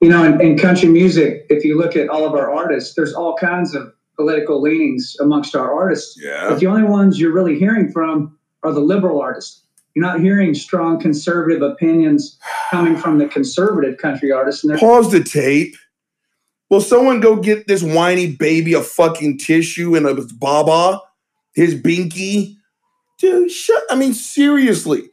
[0.00, 3.12] you know, in, in country music, if you look at all of our artists, there's
[3.12, 6.18] all kinds of political leanings amongst our artists.
[6.20, 6.48] Yeah.
[6.48, 9.62] But the only ones you're really hearing from are the liberal artists.
[9.94, 12.38] You're not hearing strong conservative opinions
[12.70, 14.64] coming from the conservative country artists.
[14.64, 15.76] And Pause the tape.
[16.70, 21.00] Will someone go get this whiny baby a fucking tissue and a baba,
[21.54, 22.56] his binky?
[23.18, 23.82] Dude, shut.
[23.90, 25.04] I mean, seriously.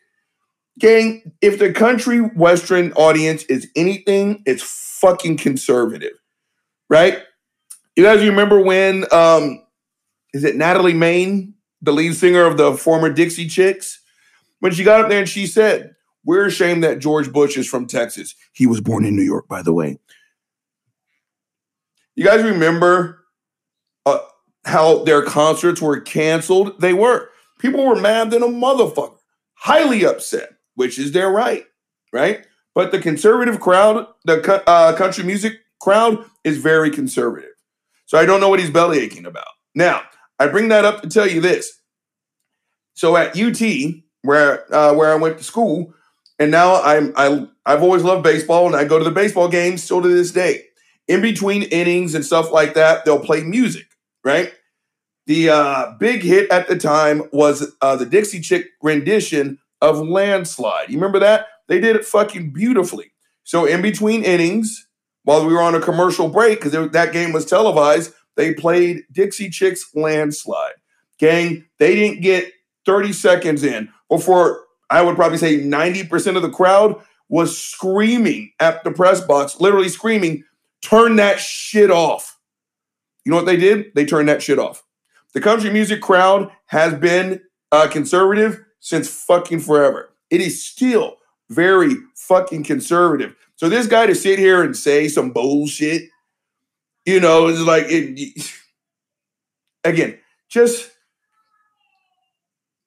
[0.79, 4.63] gang, if the country western audience is anything, it's
[5.01, 6.13] fucking conservative,
[6.89, 7.19] right?
[7.95, 9.63] You guys remember when um
[10.33, 14.01] is it Natalie Main, the lead singer of the former Dixie Chicks,
[14.59, 15.95] when she got up there and she said,
[16.25, 18.35] "We're ashamed that George Bush is from Texas.
[18.53, 19.99] He was born in New York, by the way."
[22.18, 23.24] You guys remember
[24.07, 24.18] uh,
[24.65, 26.82] how their concerts were canceled?
[26.82, 27.30] They were.
[27.59, 29.20] People were mad than a motherfucker,
[29.53, 31.65] highly upset, which is their right,
[32.11, 32.45] right?
[32.74, 37.51] But the conservative crowd, the uh, country music crowd, is very conservative.
[38.07, 39.45] So I don't know what he's belly aching about.
[39.76, 40.01] Now,
[40.39, 41.72] I bring that up to tell you this.
[42.95, 43.61] So at UT,
[44.24, 45.93] where uh, where I went to school,
[46.39, 49.84] and now I'm I I've always loved baseball, and I go to the baseball games
[49.84, 50.66] still to this day.
[51.07, 53.87] In between innings and stuff like that, they'll play music,
[54.23, 54.53] right?
[55.25, 60.89] The uh, big hit at the time was uh, the Dixie Chick rendition of "Landslide."
[60.89, 61.47] You remember that?
[61.67, 63.11] They did it fucking beautifully.
[63.43, 64.87] So in between innings,
[65.23, 69.49] while we were on a commercial break, because that game was televised, they played Dixie
[69.49, 70.75] Chicks Landslide.
[71.17, 72.53] Gang, they didn't get
[72.85, 78.83] 30 seconds in before I would probably say 90% of the crowd was screaming at
[78.83, 80.45] the press box, literally screaming,
[80.88, 82.39] turn that shit off.
[83.25, 83.93] You know what they did?
[83.95, 84.83] They turned that shit off.
[85.33, 90.13] The country music crowd has been uh, conservative since fucking forever.
[90.29, 91.17] It is still
[91.49, 93.35] very fucking conservative.
[93.55, 96.03] So this guy to sit here and say some bullshit,
[97.05, 98.51] you know, it's like it.
[99.83, 100.17] Again,
[100.49, 100.91] just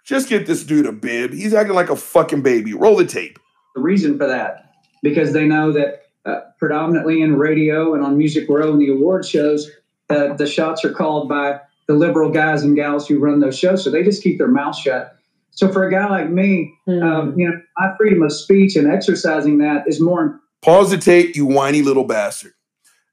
[0.04, 1.32] just get this dude a bib.
[1.32, 2.74] He's acting like a fucking baby.
[2.74, 3.38] Roll the tape.
[3.74, 8.48] the reason for that because they know that uh, predominantly in radio and on Music
[8.48, 9.70] Row and the award shows,
[10.10, 13.82] uh, the shots are called by the liberal guys and gals who run those shows.
[13.82, 15.16] So they just keep their mouth shut.
[15.50, 19.58] So for a guy like me, um, you know, my freedom of speech and exercising
[19.58, 22.52] that is more Pause the tape, you whiny little bastard.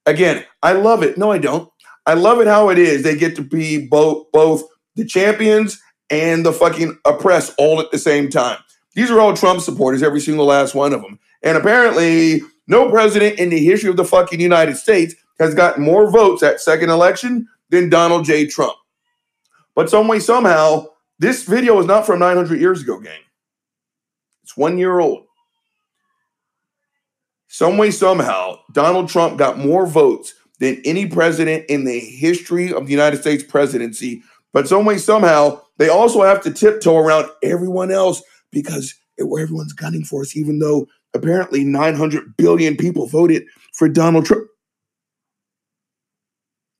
[0.05, 1.17] Again, I love it.
[1.17, 1.71] No, I don't.
[2.05, 3.03] I love it how it is.
[3.03, 4.63] They get to be both both
[4.95, 8.59] the champions and the fucking oppressed all at the same time.
[8.95, 11.19] These are all Trump supporters, every single last one of them.
[11.43, 16.09] And apparently, no president in the history of the fucking United States has gotten more
[16.11, 18.47] votes at second election than Donald J.
[18.47, 18.75] Trump.
[19.75, 20.87] But some way, somehow,
[21.19, 23.21] this video is not from 900 years ago, gang.
[24.43, 25.25] It's one year old.
[27.47, 32.85] Some way, somehow, Donald Trump got more votes than any president in the history of
[32.85, 34.23] the United States presidency.
[34.53, 40.03] But some way, somehow, they also have to tiptoe around everyone else because everyone's gunning
[40.03, 40.87] for us, even though
[41.17, 43.43] apparently 900 billion people voted
[43.73, 44.47] for Donald Trump.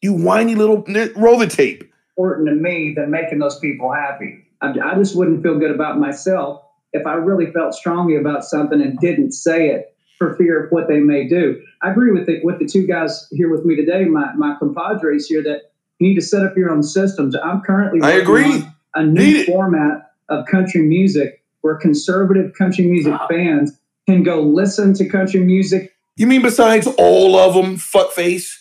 [0.02, 0.86] You whiny little
[1.16, 1.84] roll the tape.
[2.16, 4.46] important to me than making those people happy.
[4.62, 6.64] I, I just wouldn't feel good about myself
[6.94, 10.88] if I really felt strongly about something and didn't say it for fear of what
[10.88, 11.62] they may do.
[11.82, 15.28] I agree with the, with the two guys here with me today, my, my compadres
[15.28, 17.36] here, that you need to set up your own systems.
[17.36, 18.64] I'm currently I agree.
[18.64, 23.78] on a new format of country music where conservative country music fans
[24.08, 28.54] can go listen to country music You mean besides all of them, fuckface?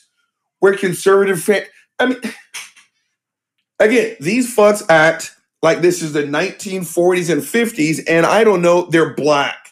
[0.60, 1.62] We're conservative fan.
[1.98, 2.18] I mean,
[3.78, 8.86] again, these fucks act like this is the 1940s and 50s, and I don't know,
[8.90, 9.68] they're black.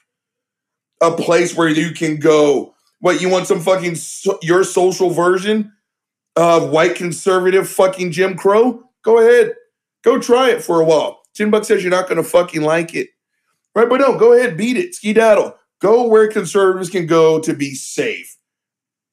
[1.03, 2.75] A place where you can go.
[3.01, 5.72] What, you want some fucking, so, your social version
[6.37, 8.83] of white conservative fucking Jim Crow?
[9.03, 9.55] Go ahead.
[10.03, 11.22] Go try it for a while.
[11.35, 13.11] Jim Buck says you're not going to fucking like it.
[13.75, 13.89] Right?
[13.89, 14.95] But no, go ahead, beat it.
[14.95, 15.59] Skedaddle.
[15.85, 18.39] Go where conservatives can go to be safe.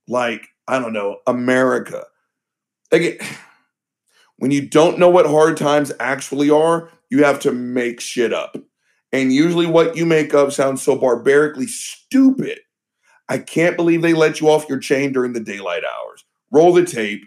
[0.08, 2.06] Like, I don't know, America.
[2.94, 3.18] Again,
[4.38, 8.56] when you don't know what hard times actually are, you have to make shit up.
[9.12, 12.60] And usually what you make up sounds so barbarically stupid.
[13.28, 16.24] I can't believe they let you off your chain during the daylight hours.
[16.54, 17.24] Roll the tape.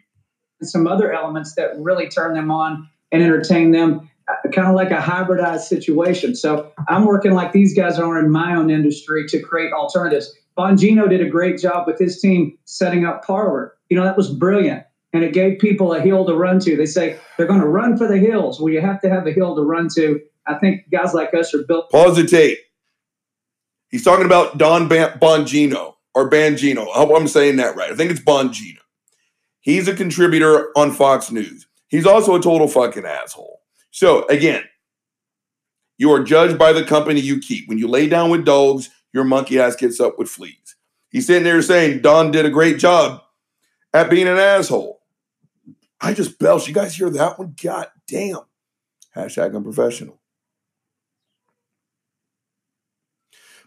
[0.58, 4.08] and some other elements that really turn them on and entertain them,
[4.52, 6.34] kind of like a hybridized situation.
[6.34, 10.34] So I'm working like these guys are in my own industry to create alternatives.
[10.56, 13.74] Bongino did a great job with his team setting up Parler.
[13.90, 14.84] You know, that was brilliant.
[15.12, 16.76] And it gave people a hill to run to.
[16.76, 18.60] They say they're going to run for the hills.
[18.60, 20.20] Well, you have to have a hill to run to.
[20.46, 22.58] I think guys like us are built Pause the tape.
[23.88, 26.88] He's talking about Don Bongino or Bangino.
[26.90, 27.92] I hope I'm saying that right.
[27.92, 28.78] I think it's Bongino.
[29.60, 31.66] He's a contributor on Fox News.
[31.88, 33.60] He's also a total fucking asshole.
[33.94, 34.64] So again,
[35.98, 37.68] you are judged by the company you keep.
[37.68, 40.74] When you lay down with dogs, your monkey ass gets up with fleas.
[41.10, 43.22] He's sitting there saying Don did a great job
[43.92, 45.00] at being an asshole.
[46.00, 46.66] I just belched.
[46.66, 47.54] You guys hear that one?
[47.62, 48.40] God damn.
[49.14, 50.18] Hashtag unprofessional.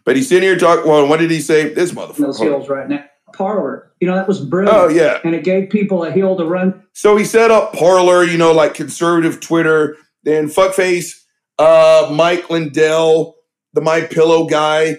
[0.04, 0.90] But he's sitting here talking.
[0.90, 1.72] Well, what did he say?
[1.72, 2.42] This in those motherfucker.
[2.42, 3.04] hills right now.
[3.32, 4.76] Parler, you know, that was brilliant.
[4.76, 5.20] Oh yeah.
[5.24, 6.84] And it gave people a hill to run.
[6.92, 9.96] So he set up Parler, you know, like conservative Twitter.
[10.24, 11.14] Then fuckface,
[11.58, 13.36] uh, Mike Lindell,
[13.72, 14.96] the My Pillow guy,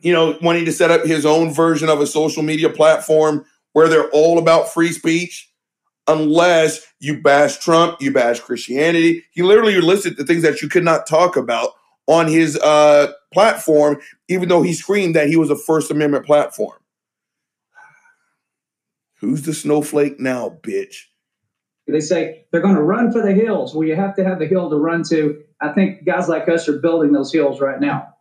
[0.00, 3.88] you know, wanting to set up his own version of a social media platform where
[3.88, 5.50] they're all about free speech,
[6.06, 9.24] unless you bash Trump, you bash Christianity.
[9.32, 11.72] He literally listed the things that you could not talk about
[12.06, 16.78] on his uh, platform, even though he screamed that he was a First Amendment platform.
[19.20, 21.02] Who's the snowflake now, bitch?
[21.88, 23.74] They say they're going to run for the hills.
[23.74, 25.42] Well, you have to have the hill to run to.
[25.60, 28.14] I think guys like us are building those hills right now.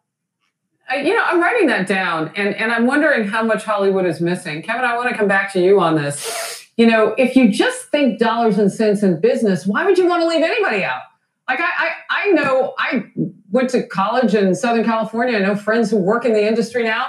[0.91, 4.21] Uh, you know, I'm writing that down, and and I'm wondering how much Hollywood is
[4.21, 4.61] missing.
[4.61, 6.65] Kevin, I want to come back to you on this.
[6.77, 10.21] You know, if you just think dollars and cents in business, why would you want
[10.21, 11.01] to leave anybody out?
[11.49, 13.05] Like I, I, I know I
[13.51, 15.37] went to college in Southern California.
[15.37, 17.07] I know friends who work in the industry now.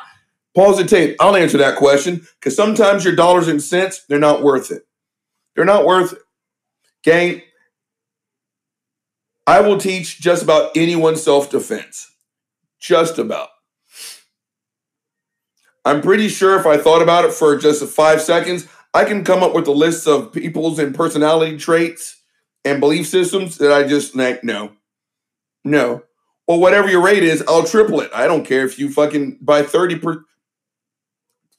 [0.54, 1.16] Pause the tape.
[1.20, 4.82] I'll answer that question because sometimes your dollars and cents, they're not worth it.
[5.54, 6.18] They're not worth it.
[7.08, 7.40] Gang,
[9.46, 12.14] I will teach just about anyone self defense.
[12.78, 13.48] Just about.
[15.86, 19.42] I'm pretty sure if I thought about it for just five seconds, I can come
[19.42, 22.20] up with a list of people's and personality traits
[22.62, 24.72] and belief systems that I just like, no,
[25.64, 26.02] no.
[26.46, 28.10] Well, whatever your rate is, I'll triple it.
[28.14, 30.24] I don't care if you fucking buy 30 per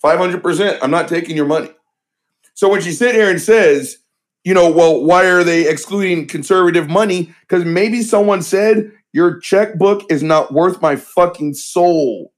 [0.03, 0.77] 500%.
[0.83, 1.71] I'm not taking your money.
[2.53, 3.97] So when she sit here and says,
[4.49, 7.31] you know, well, why are they excluding conservative money?
[7.41, 12.33] Because maybe someone said your checkbook is not worth my fucking soul.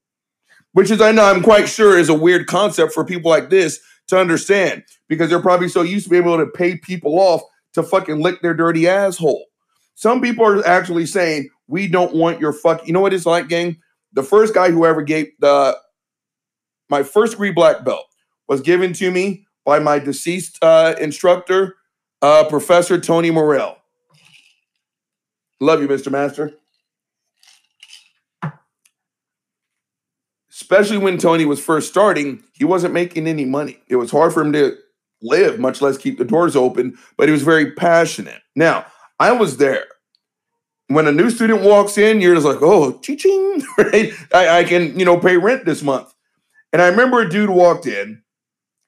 [0.72, 3.80] Which is, I know, I'm quite sure is a weird concept for people like this
[4.08, 7.40] to understand because they're probably so used to being able to pay people off
[7.72, 9.46] to fucking lick their dirty asshole.
[9.94, 12.86] Some people are actually saying, we don't want your fuck.
[12.86, 13.78] You know what it's like, gang?
[14.12, 15.78] The first guy who ever gave the
[16.90, 18.04] my first degree black belt
[18.48, 21.76] was given to me by my deceased uh, instructor,
[22.22, 23.76] uh, Professor Tony Morell.
[25.60, 26.10] Love you, Mr.
[26.10, 26.54] Master.
[30.50, 33.80] Especially when Tony was first starting, he wasn't making any money.
[33.88, 34.76] It was hard for him to
[35.20, 38.40] live, much less keep the doors open, but he was very passionate.
[38.54, 38.86] Now,
[39.18, 39.86] I was there.
[40.88, 44.12] When a new student walks in, you're just like, oh, ching, right?
[44.32, 46.12] I, I can, you know, pay rent this month.
[46.72, 48.22] And I remember a dude walked in,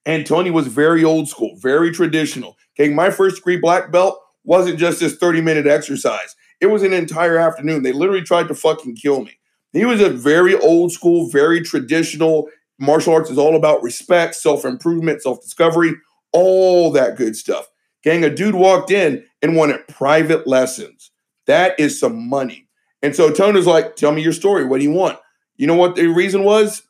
[0.07, 2.57] and Tony was very old school, very traditional.
[2.79, 6.93] Okay, my first degree black belt wasn't just this 30 minute exercise, it was an
[6.93, 7.83] entire afternoon.
[7.83, 9.39] They literally tried to fucking kill me.
[9.73, 12.49] He was a very old school, very traditional.
[12.79, 15.93] Martial arts is all about respect, self improvement, self discovery,
[16.33, 17.67] all that good stuff.
[18.03, 21.11] Gang, a dude walked in and wanted private lessons.
[21.47, 22.69] That is some money.
[23.03, 24.65] And so Tony was like, Tell me your story.
[24.65, 25.19] What do you want?
[25.57, 26.83] You know what the reason was?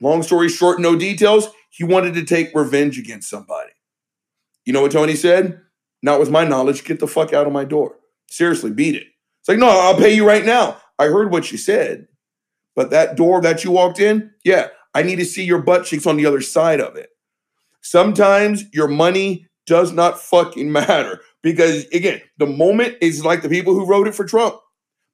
[0.00, 1.48] Long story short, no details.
[1.70, 3.59] He wanted to take revenge against somebody.
[4.64, 5.60] You know what Tony said?
[6.02, 6.84] Not with my knowledge.
[6.84, 7.96] Get the fuck out of my door.
[8.28, 9.06] Seriously, beat it.
[9.40, 10.76] It's like, no, I'll pay you right now.
[10.98, 12.06] I heard what you said.
[12.76, 16.06] But that door that you walked in, yeah, I need to see your butt cheeks
[16.06, 17.10] on the other side of it.
[17.82, 23.74] Sometimes your money does not fucking matter because, again, the moment is like the people
[23.74, 24.56] who voted for Trump.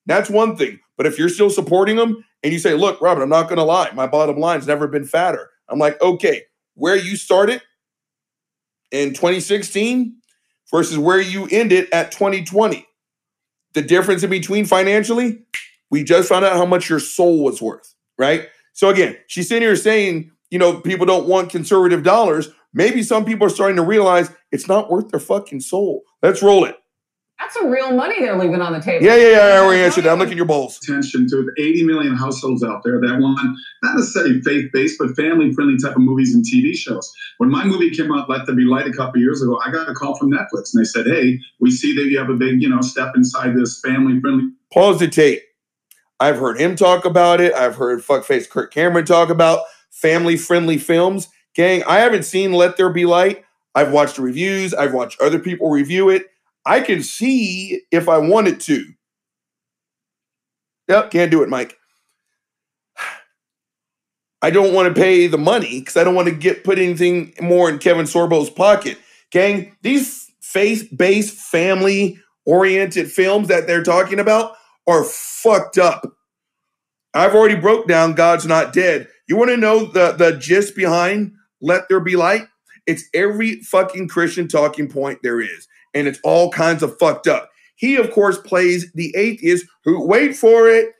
[0.07, 0.79] That's one thing.
[0.97, 3.65] But if you're still supporting them and you say, look, Robert, I'm not going to
[3.65, 5.51] lie, my bottom line's never been fatter.
[5.69, 6.43] I'm like, okay,
[6.75, 7.63] where you started
[8.91, 10.17] in 2016
[10.71, 12.87] versus where you ended at 2020.
[13.75, 15.41] The difference in between financially,
[15.91, 18.49] we just found out how much your soul was worth, right?
[18.73, 22.49] So again, she's sitting here saying, you know, people don't want conservative dollars.
[22.73, 26.03] Maybe some people are starting to realize it's not worth their fucking soul.
[26.23, 26.77] Let's roll it.
[27.39, 29.05] That's some real money they're leaving on the table.
[29.05, 29.39] Yeah, yeah, yeah.
[29.39, 30.13] I already answered that.
[30.13, 30.79] I'm looking at your bowls.
[30.83, 35.97] attention to 80 million households out there that want not necessarily faith-based but family-friendly type
[35.97, 37.13] of movies and TV shows.
[37.37, 39.89] When my movie came out, Let There Be Light, a couple years ago, I got
[39.89, 42.63] a call from Netflix and they said, "Hey, we see that you have a big,
[42.63, 45.43] you know, step inside this family-friendly Pause the tape.
[46.19, 47.53] I've heard him talk about it.
[47.55, 49.61] I've heard fuckface Kirk Cameron talk about
[49.91, 51.29] family friendly films.
[51.55, 53.45] Gang, I haven't seen Let There Be Light.
[53.75, 56.27] I've watched the reviews, I've watched other people review it.
[56.67, 58.85] I can see if I wanted to.
[60.89, 61.77] Yep, can't do it, Mike.
[64.43, 67.33] I don't want to pay the money because I don't want to get put anything
[67.41, 68.99] more in Kevin Sorbo's pocket.
[69.31, 74.57] Gang, these faith-based, family-oriented films that they're talking about
[74.87, 76.05] are fucked up.
[77.15, 79.09] I've already broke down God's Not Dead.
[79.27, 82.47] You want to know the, the gist behind Let There Be Light?
[82.87, 85.67] It's every fucking Christian talking point there is,
[85.97, 87.51] and it's all kinds of fucked up.
[87.75, 90.93] He, of course, plays the atheist who, wait for it,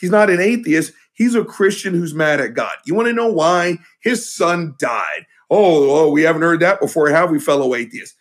[0.00, 0.92] He's not an atheist.
[1.14, 2.72] He's a Christian who's mad at God.
[2.86, 3.78] You want to know why?
[4.00, 5.26] His son died.
[5.50, 8.16] Oh, oh, we haven't heard that before, have we, fellow atheists?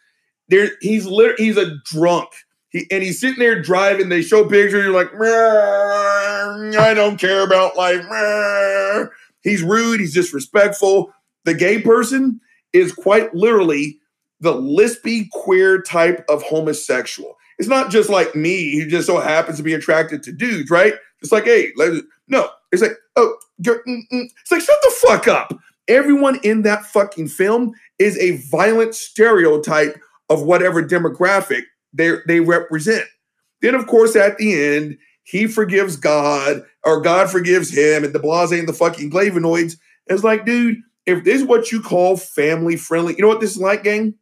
[0.50, 2.30] There, he's lit- he's a drunk.
[2.70, 4.10] He, and he's sitting there driving.
[4.10, 4.86] They show pictures.
[4.86, 8.04] You're like, I don't care about life.
[8.10, 9.06] Meh."
[9.42, 10.00] He's rude.
[10.00, 11.14] He's disrespectful.
[11.46, 12.42] The gay person
[12.74, 14.00] is quite literally
[14.40, 17.38] the lispy queer type of homosexual.
[17.58, 20.94] It's not just like me who just so happens to be attracted to dudes, right?
[21.22, 21.72] It's like, hey,
[22.28, 22.50] no.
[22.72, 24.04] It's like, oh, mm, mm.
[24.12, 25.58] it's like, shut the fuck up.
[25.88, 29.98] Everyone in that fucking film is a violent stereotype
[30.30, 31.64] of whatever demographic
[31.94, 33.06] they they represent.
[33.62, 38.20] Then, of course, at the end, he forgives God or God forgives him, and the
[38.20, 39.78] blase and the fucking flavonoids.
[40.08, 43.52] It's like, dude, if this is what you call family friendly, you know what this
[43.52, 44.14] is like, gang?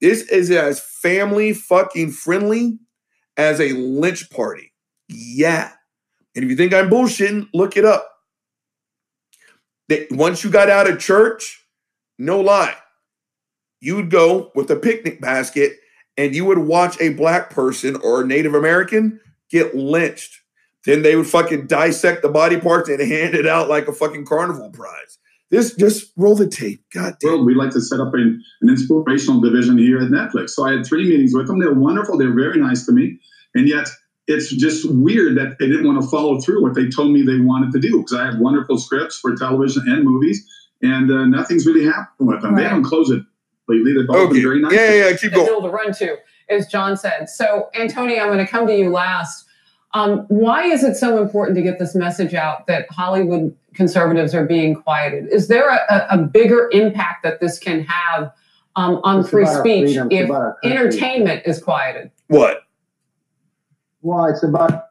[0.00, 2.78] This is as family fucking friendly
[3.36, 4.72] as a lynch party.
[5.08, 5.72] Yeah.
[6.34, 8.08] And if you think I'm bullshitting, look it up.
[9.88, 11.64] That once you got out of church,
[12.18, 12.76] no lie,
[13.80, 15.78] you would go with a picnic basket
[16.16, 19.20] and you would watch a black person or a Native American
[19.50, 20.40] get lynched.
[20.84, 24.26] Then they would fucking dissect the body parts and hand it out like a fucking
[24.26, 25.18] carnival prize.
[25.50, 26.82] This just roll the tape.
[26.92, 27.32] God damn.
[27.32, 30.50] Well, we'd like to set up an, an inspirational division here at Netflix.
[30.50, 31.58] So I had three meetings with them.
[31.58, 32.18] They're wonderful.
[32.18, 33.18] They're very nice to me.
[33.54, 33.88] And yet
[34.26, 37.40] it's just weird that they didn't want to follow through what they told me they
[37.40, 40.46] wanted to do because I have wonderful scripts for television and movies,
[40.82, 42.54] and uh, nothing's really happened with them.
[42.54, 42.68] They Right.
[42.68, 43.22] haven't closed it
[43.68, 43.94] lately.
[43.94, 44.34] They've all Okay.
[44.34, 44.72] been very nice.
[44.72, 45.16] Yeah, yeah, yeah.
[45.16, 45.46] Keep going.
[45.46, 46.18] hill to run to,
[46.50, 47.30] as John said.
[47.30, 49.46] So, Antonio, I'm going to come to you last.
[49.94, 54.44] Um, why is it so important to get this message out that Hollywood conservatives are
[54.44, 55.32] being quieted?
[55.32, 58.30] Is there a, a, a bigger impact that this can have
[58.76, 60.78] um, on It's free speech freedom, if about our country.
[60.78, 62.10] entertainment is quieted?
[62.26, 62.64] What?
[64.02, 64.84] Well, it's about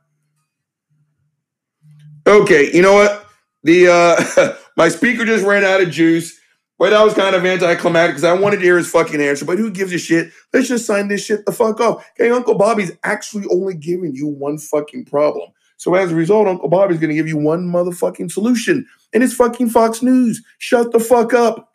[2.25, 3.25] Okay, you know what?
[3.63, 6.37] The uh my speaker just ran out of juice.
[6.79, 9.45] But that was kind of anticlimactic because I wanted to hear his fucking answer.
[9.45, 10.31] But who gives a shit?
[10.53, 12.07] Let's just sign this shit the fuck off.
[12.11, 15.49] Okay, Uncle Bobby's actually only giving you one fucking problem.
[15.77, 18.85] So as a result, Uncle Bobby's gonna give you one motherfucking solution.
[19.13, 20.43] And it's fucking Fox News.
[20.57, 21.73] Shut the fuck up.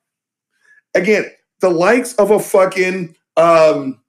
[0.95, 1.25] Again,
[1.61, 4.01] the likes of a fucking um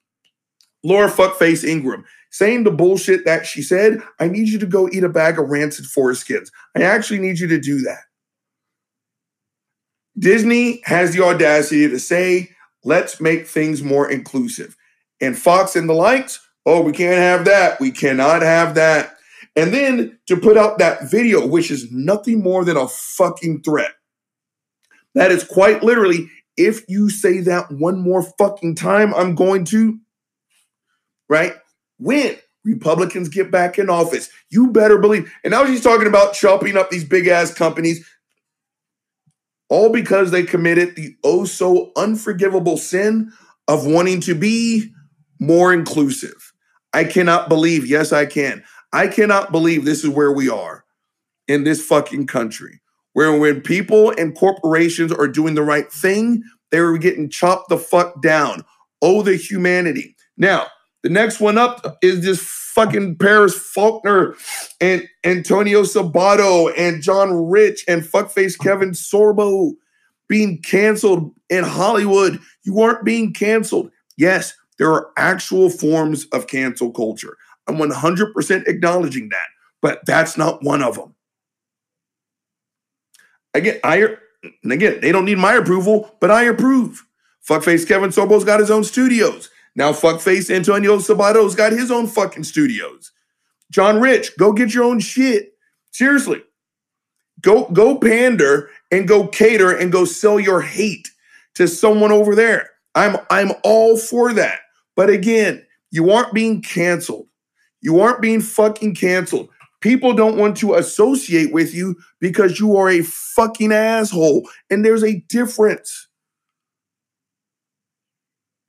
[0.82, 5.04] Laura Fuckface Ingraham saying the bullshit that she said, I need you to go eat
[5.04, 6.50] a bag of rancid forest skins.
[6.76, 8.00] I actually need you to do that.
[10.18, 12.50] Disney has the audacity to say,
[12.82, 14.76] let's make things more inclusive.
[15.20, 17.78] And Fox and the likes, oh, we can't have that.
[17.78, 19.13] We cannot have that.
[19.56, 23.92] And then to put out that video, which is nothing more than a fucking threat.
[25.14, 29.98] That is quite literally, if you say that one more fucking time, I'm going to,
[31.28, 31.54] right?
[31.98, 35.32] When Republicans get back in office, you better believe.
[35.44, 38.04] And now she's talking about chopping up these big ass companies,
[39.68, 43.30] all because they committed the oh so unforgivable sin
[43.68, 44.92] of wanting to be
[45.38, 46.52] more inclusive.
[46.92, 48.64] I cannot believe, yes, I can.
[48.94, 50.84] I cannot believe this is where we are
[51.48, 52.80] in this fucking country,
[53.12, 58.22] where when people and corporations are doing the right thing, they're getting chopped the fuck
[58.22, 58.64] down.
[59.02, 60.14] Oh, the humanity.
[60.36, 60.68] Now,
[61.02, 64.36] the next one up is this fucking Harris Faulkner
[64.80, 69.72] and Antonio Sabato and John Rich and fuckface Kevin Sorbo
[70.28, 72.38] being canceled in Hollywood.
[72.62, 73.90] You aren't being canceled.
[74.16, 77.36] Yes, there are actual forms of cancel culture.
[77.66, 79.46] I'm 100% acknowledging that,
[79.80, 81.14] but that's not one of them.
[83.54, 84.16] Again, I
[84.62, 87.06] and again, they don't need my approval, but I approve.
[87.48, 89.50] Fuckface Kevin Sorbo's got his own studios.
[89.76, 93.12] Now, fuckface Antonio Sabato's got his own fucking studios.
[93.70, 95.54] John Rich, go get your own shit.
[95.90, 96.42] Seriously.
[97.40, 101.08] Go go pander and go cater and go sell your hate
[101.54, 102.70] to someone over there.
[102.94, 104.60] I'm I'm all for that.
[104.96, 107.26] But again, you aren't being canceled.
[107.84, 109.50] You aren't being fucking canceled.
[109.82, 114.48] People don't want to associate with you because you are a fucking asshole.
[114.70, 116.08] And there's a difference.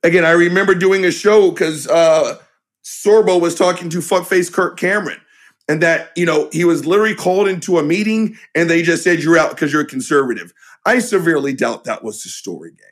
[0.02, 2.36] Again, I remember doing a show because uh,
[2.84, 5.20] Sorbo was talking to fuckface Kirk Cameron.
[5.66, 9.20] And that, you know, he was literally called into a meeting and they just said,
[9.20, 10.52] You're out because you're a conservative.
[10.84, 12.86] I severely doubt that was the story, gang.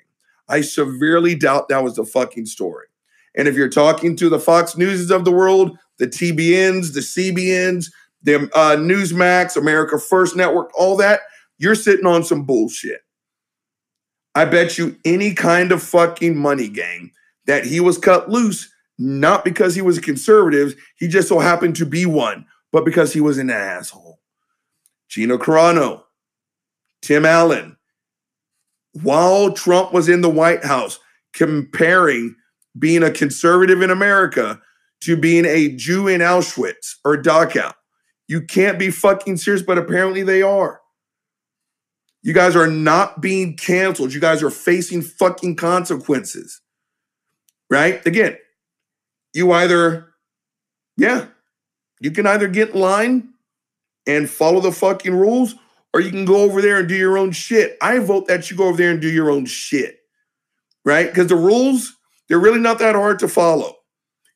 [0.48, 2.86] I severely doubt that was the fucking story.
[3.36, 7.86] And if you're talking to the Fox Newses of the world, the TBNs, the CBNs,
[8.22, 11.20] the uh, Newsmax, America First Network, all that,
[11.58, 13.00] you're sitting on some bullshit.
[14.34, 17.12] I bet you any kind of fucking money gang
[17.46, 21.76] that he was cut loose, not because he was a conservative, he just so happened
[21.76, 24.20] to be one, but because he was an asshole.
[25.08, 26.02] Gina Carano,
[27.02, 27.76] Tim Allen,
[29.02, 30.98] while Trump was in the White House,
[31.32, 32.34] comparing
[32.78, 34.60] being a conservative in America
[35.04, 37.72] to being a Jew in Auschwitz or Dachau.
[38.28, 40.80] You can't be fucking serious, but apparently they are.
[42.22, 44.14] You guys are not being canceled.
[44.14, 46.62] You guys are facing fucking consequences.
[47.68, 48.04] Right?
[48.06, 48.38] Again,
[49.34, 50.14] you either,
[50.96, 51.26] yeah,
[52.00, 53.28] you can either get in line
[54.06, 55.54] and follow the fucking rules,
[55.92, 57.76] or you can go over there and do your own shit.
[57.82, 59.98] I vote that you go over there and do your own shit.
[60.84, 61.08] Right?
[61.08, 61.94] Because the rules,
[62.28, 63.76] they're really not that hard to follow.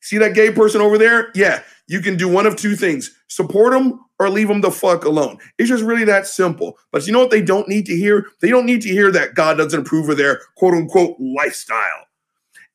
[0.01, 1.31] See that gay person over there?
[1.35, 5.05] Yeah, you can do one of two things support them or leave them the fuck
[5.05, 5.37] alone.
[5.57, 6.77] It's just really that simple.
[6.91, 8.27] But you know what they don't need to hear?
[8.41, 12.07] They don't need to hear that God doesn't approve of their quote unquote lifestyle.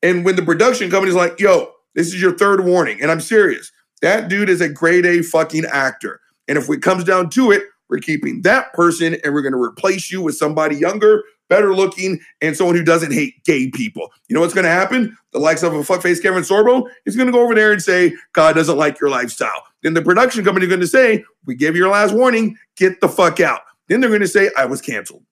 [0.01, 3.71] And when the production company's like, yo, this is your third warning, and I'm serious,
[4.01, 6.19] that dude is a grade A fucking actor.
[6.47, 9.61] And if it comes down to it, we're keeping that person and we're going to
[9.61, 14.11] replace you with somebody younger, better looking, and someone who doesn't hate gay people.
[14.27, 15.17] You know what's going to happen?
[15.31, 18.13] The likes of a fuckface Kevin Sorbo is going to go over there and say,
[18.33, 19.63] God doesn't like your lifestyle.
[19.83, 23.01] Then the production company is going to say, We gave you your last warning, get
[23.01, 23.61] the fuck out.
[23.87, 25.23] Then they're going to say, I was canceled.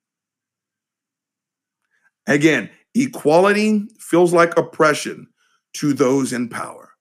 [2.28, 5.28] Again, equality feels like oppression
[5.74, 6.92] to those in power.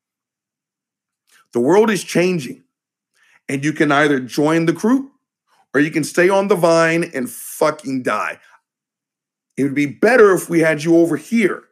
[1.53, 2.65] The world is changing,
[3.49, 5.11] and you can either join the crew
[5.75, 8.39] or you can stay on the vine and fucking die.
[9.63, 11.63] It would be better if we had you over here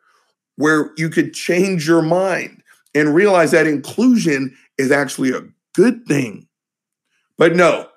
[0.55, 2.63] where you could change your mind
[2.95, 5.43] and realize that inclusion is actually a
[5.75, 6.47] good thing.
[7.37, 7.89] But no,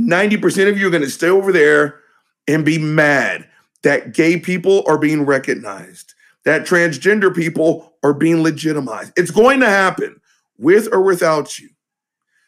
[0.00, 2.00] 90% of you are going to stay over there
[2.48, 3.48] and be mad
[3.84, 6.14] that gay people are being recognized,
[6.44, 9.12] that transgender people are being legitimized.
[9.16, 10.20] It's going to happen
[10.58, 11.68] with or without you.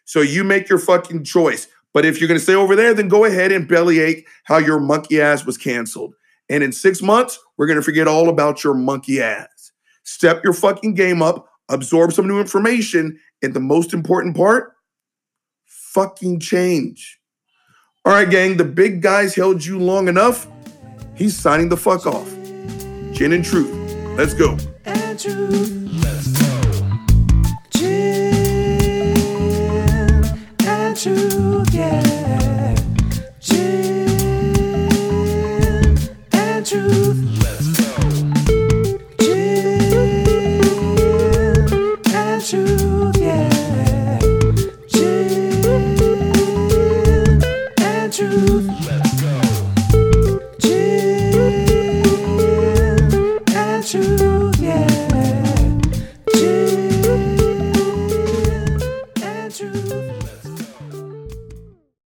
[0.05, 1.69] So you make your fucking choice.
[1.93, 4.81] But if you're going to stay over there, then go ahead and bellyache how your
[4.81, 6.15] monkey ass was canceled.
[6.49, 9.73] And in six months, we're going to forget all about your monkey ass.
[10.05, 14.73] Step your fucking game up, absorb some new information, and the most important part,
[15.67, 17.19] fucking change.
[18.05, 20.47] All right, gang, the big guys held you long enough.
[21.15, 22.29] He's signing the fuck off.
[23.13, 23.73] Gin and truth.
[24.19, 24.59] Let's go.
[24.85, 25.71] and truth.
[26.03, 26.34] Let's go.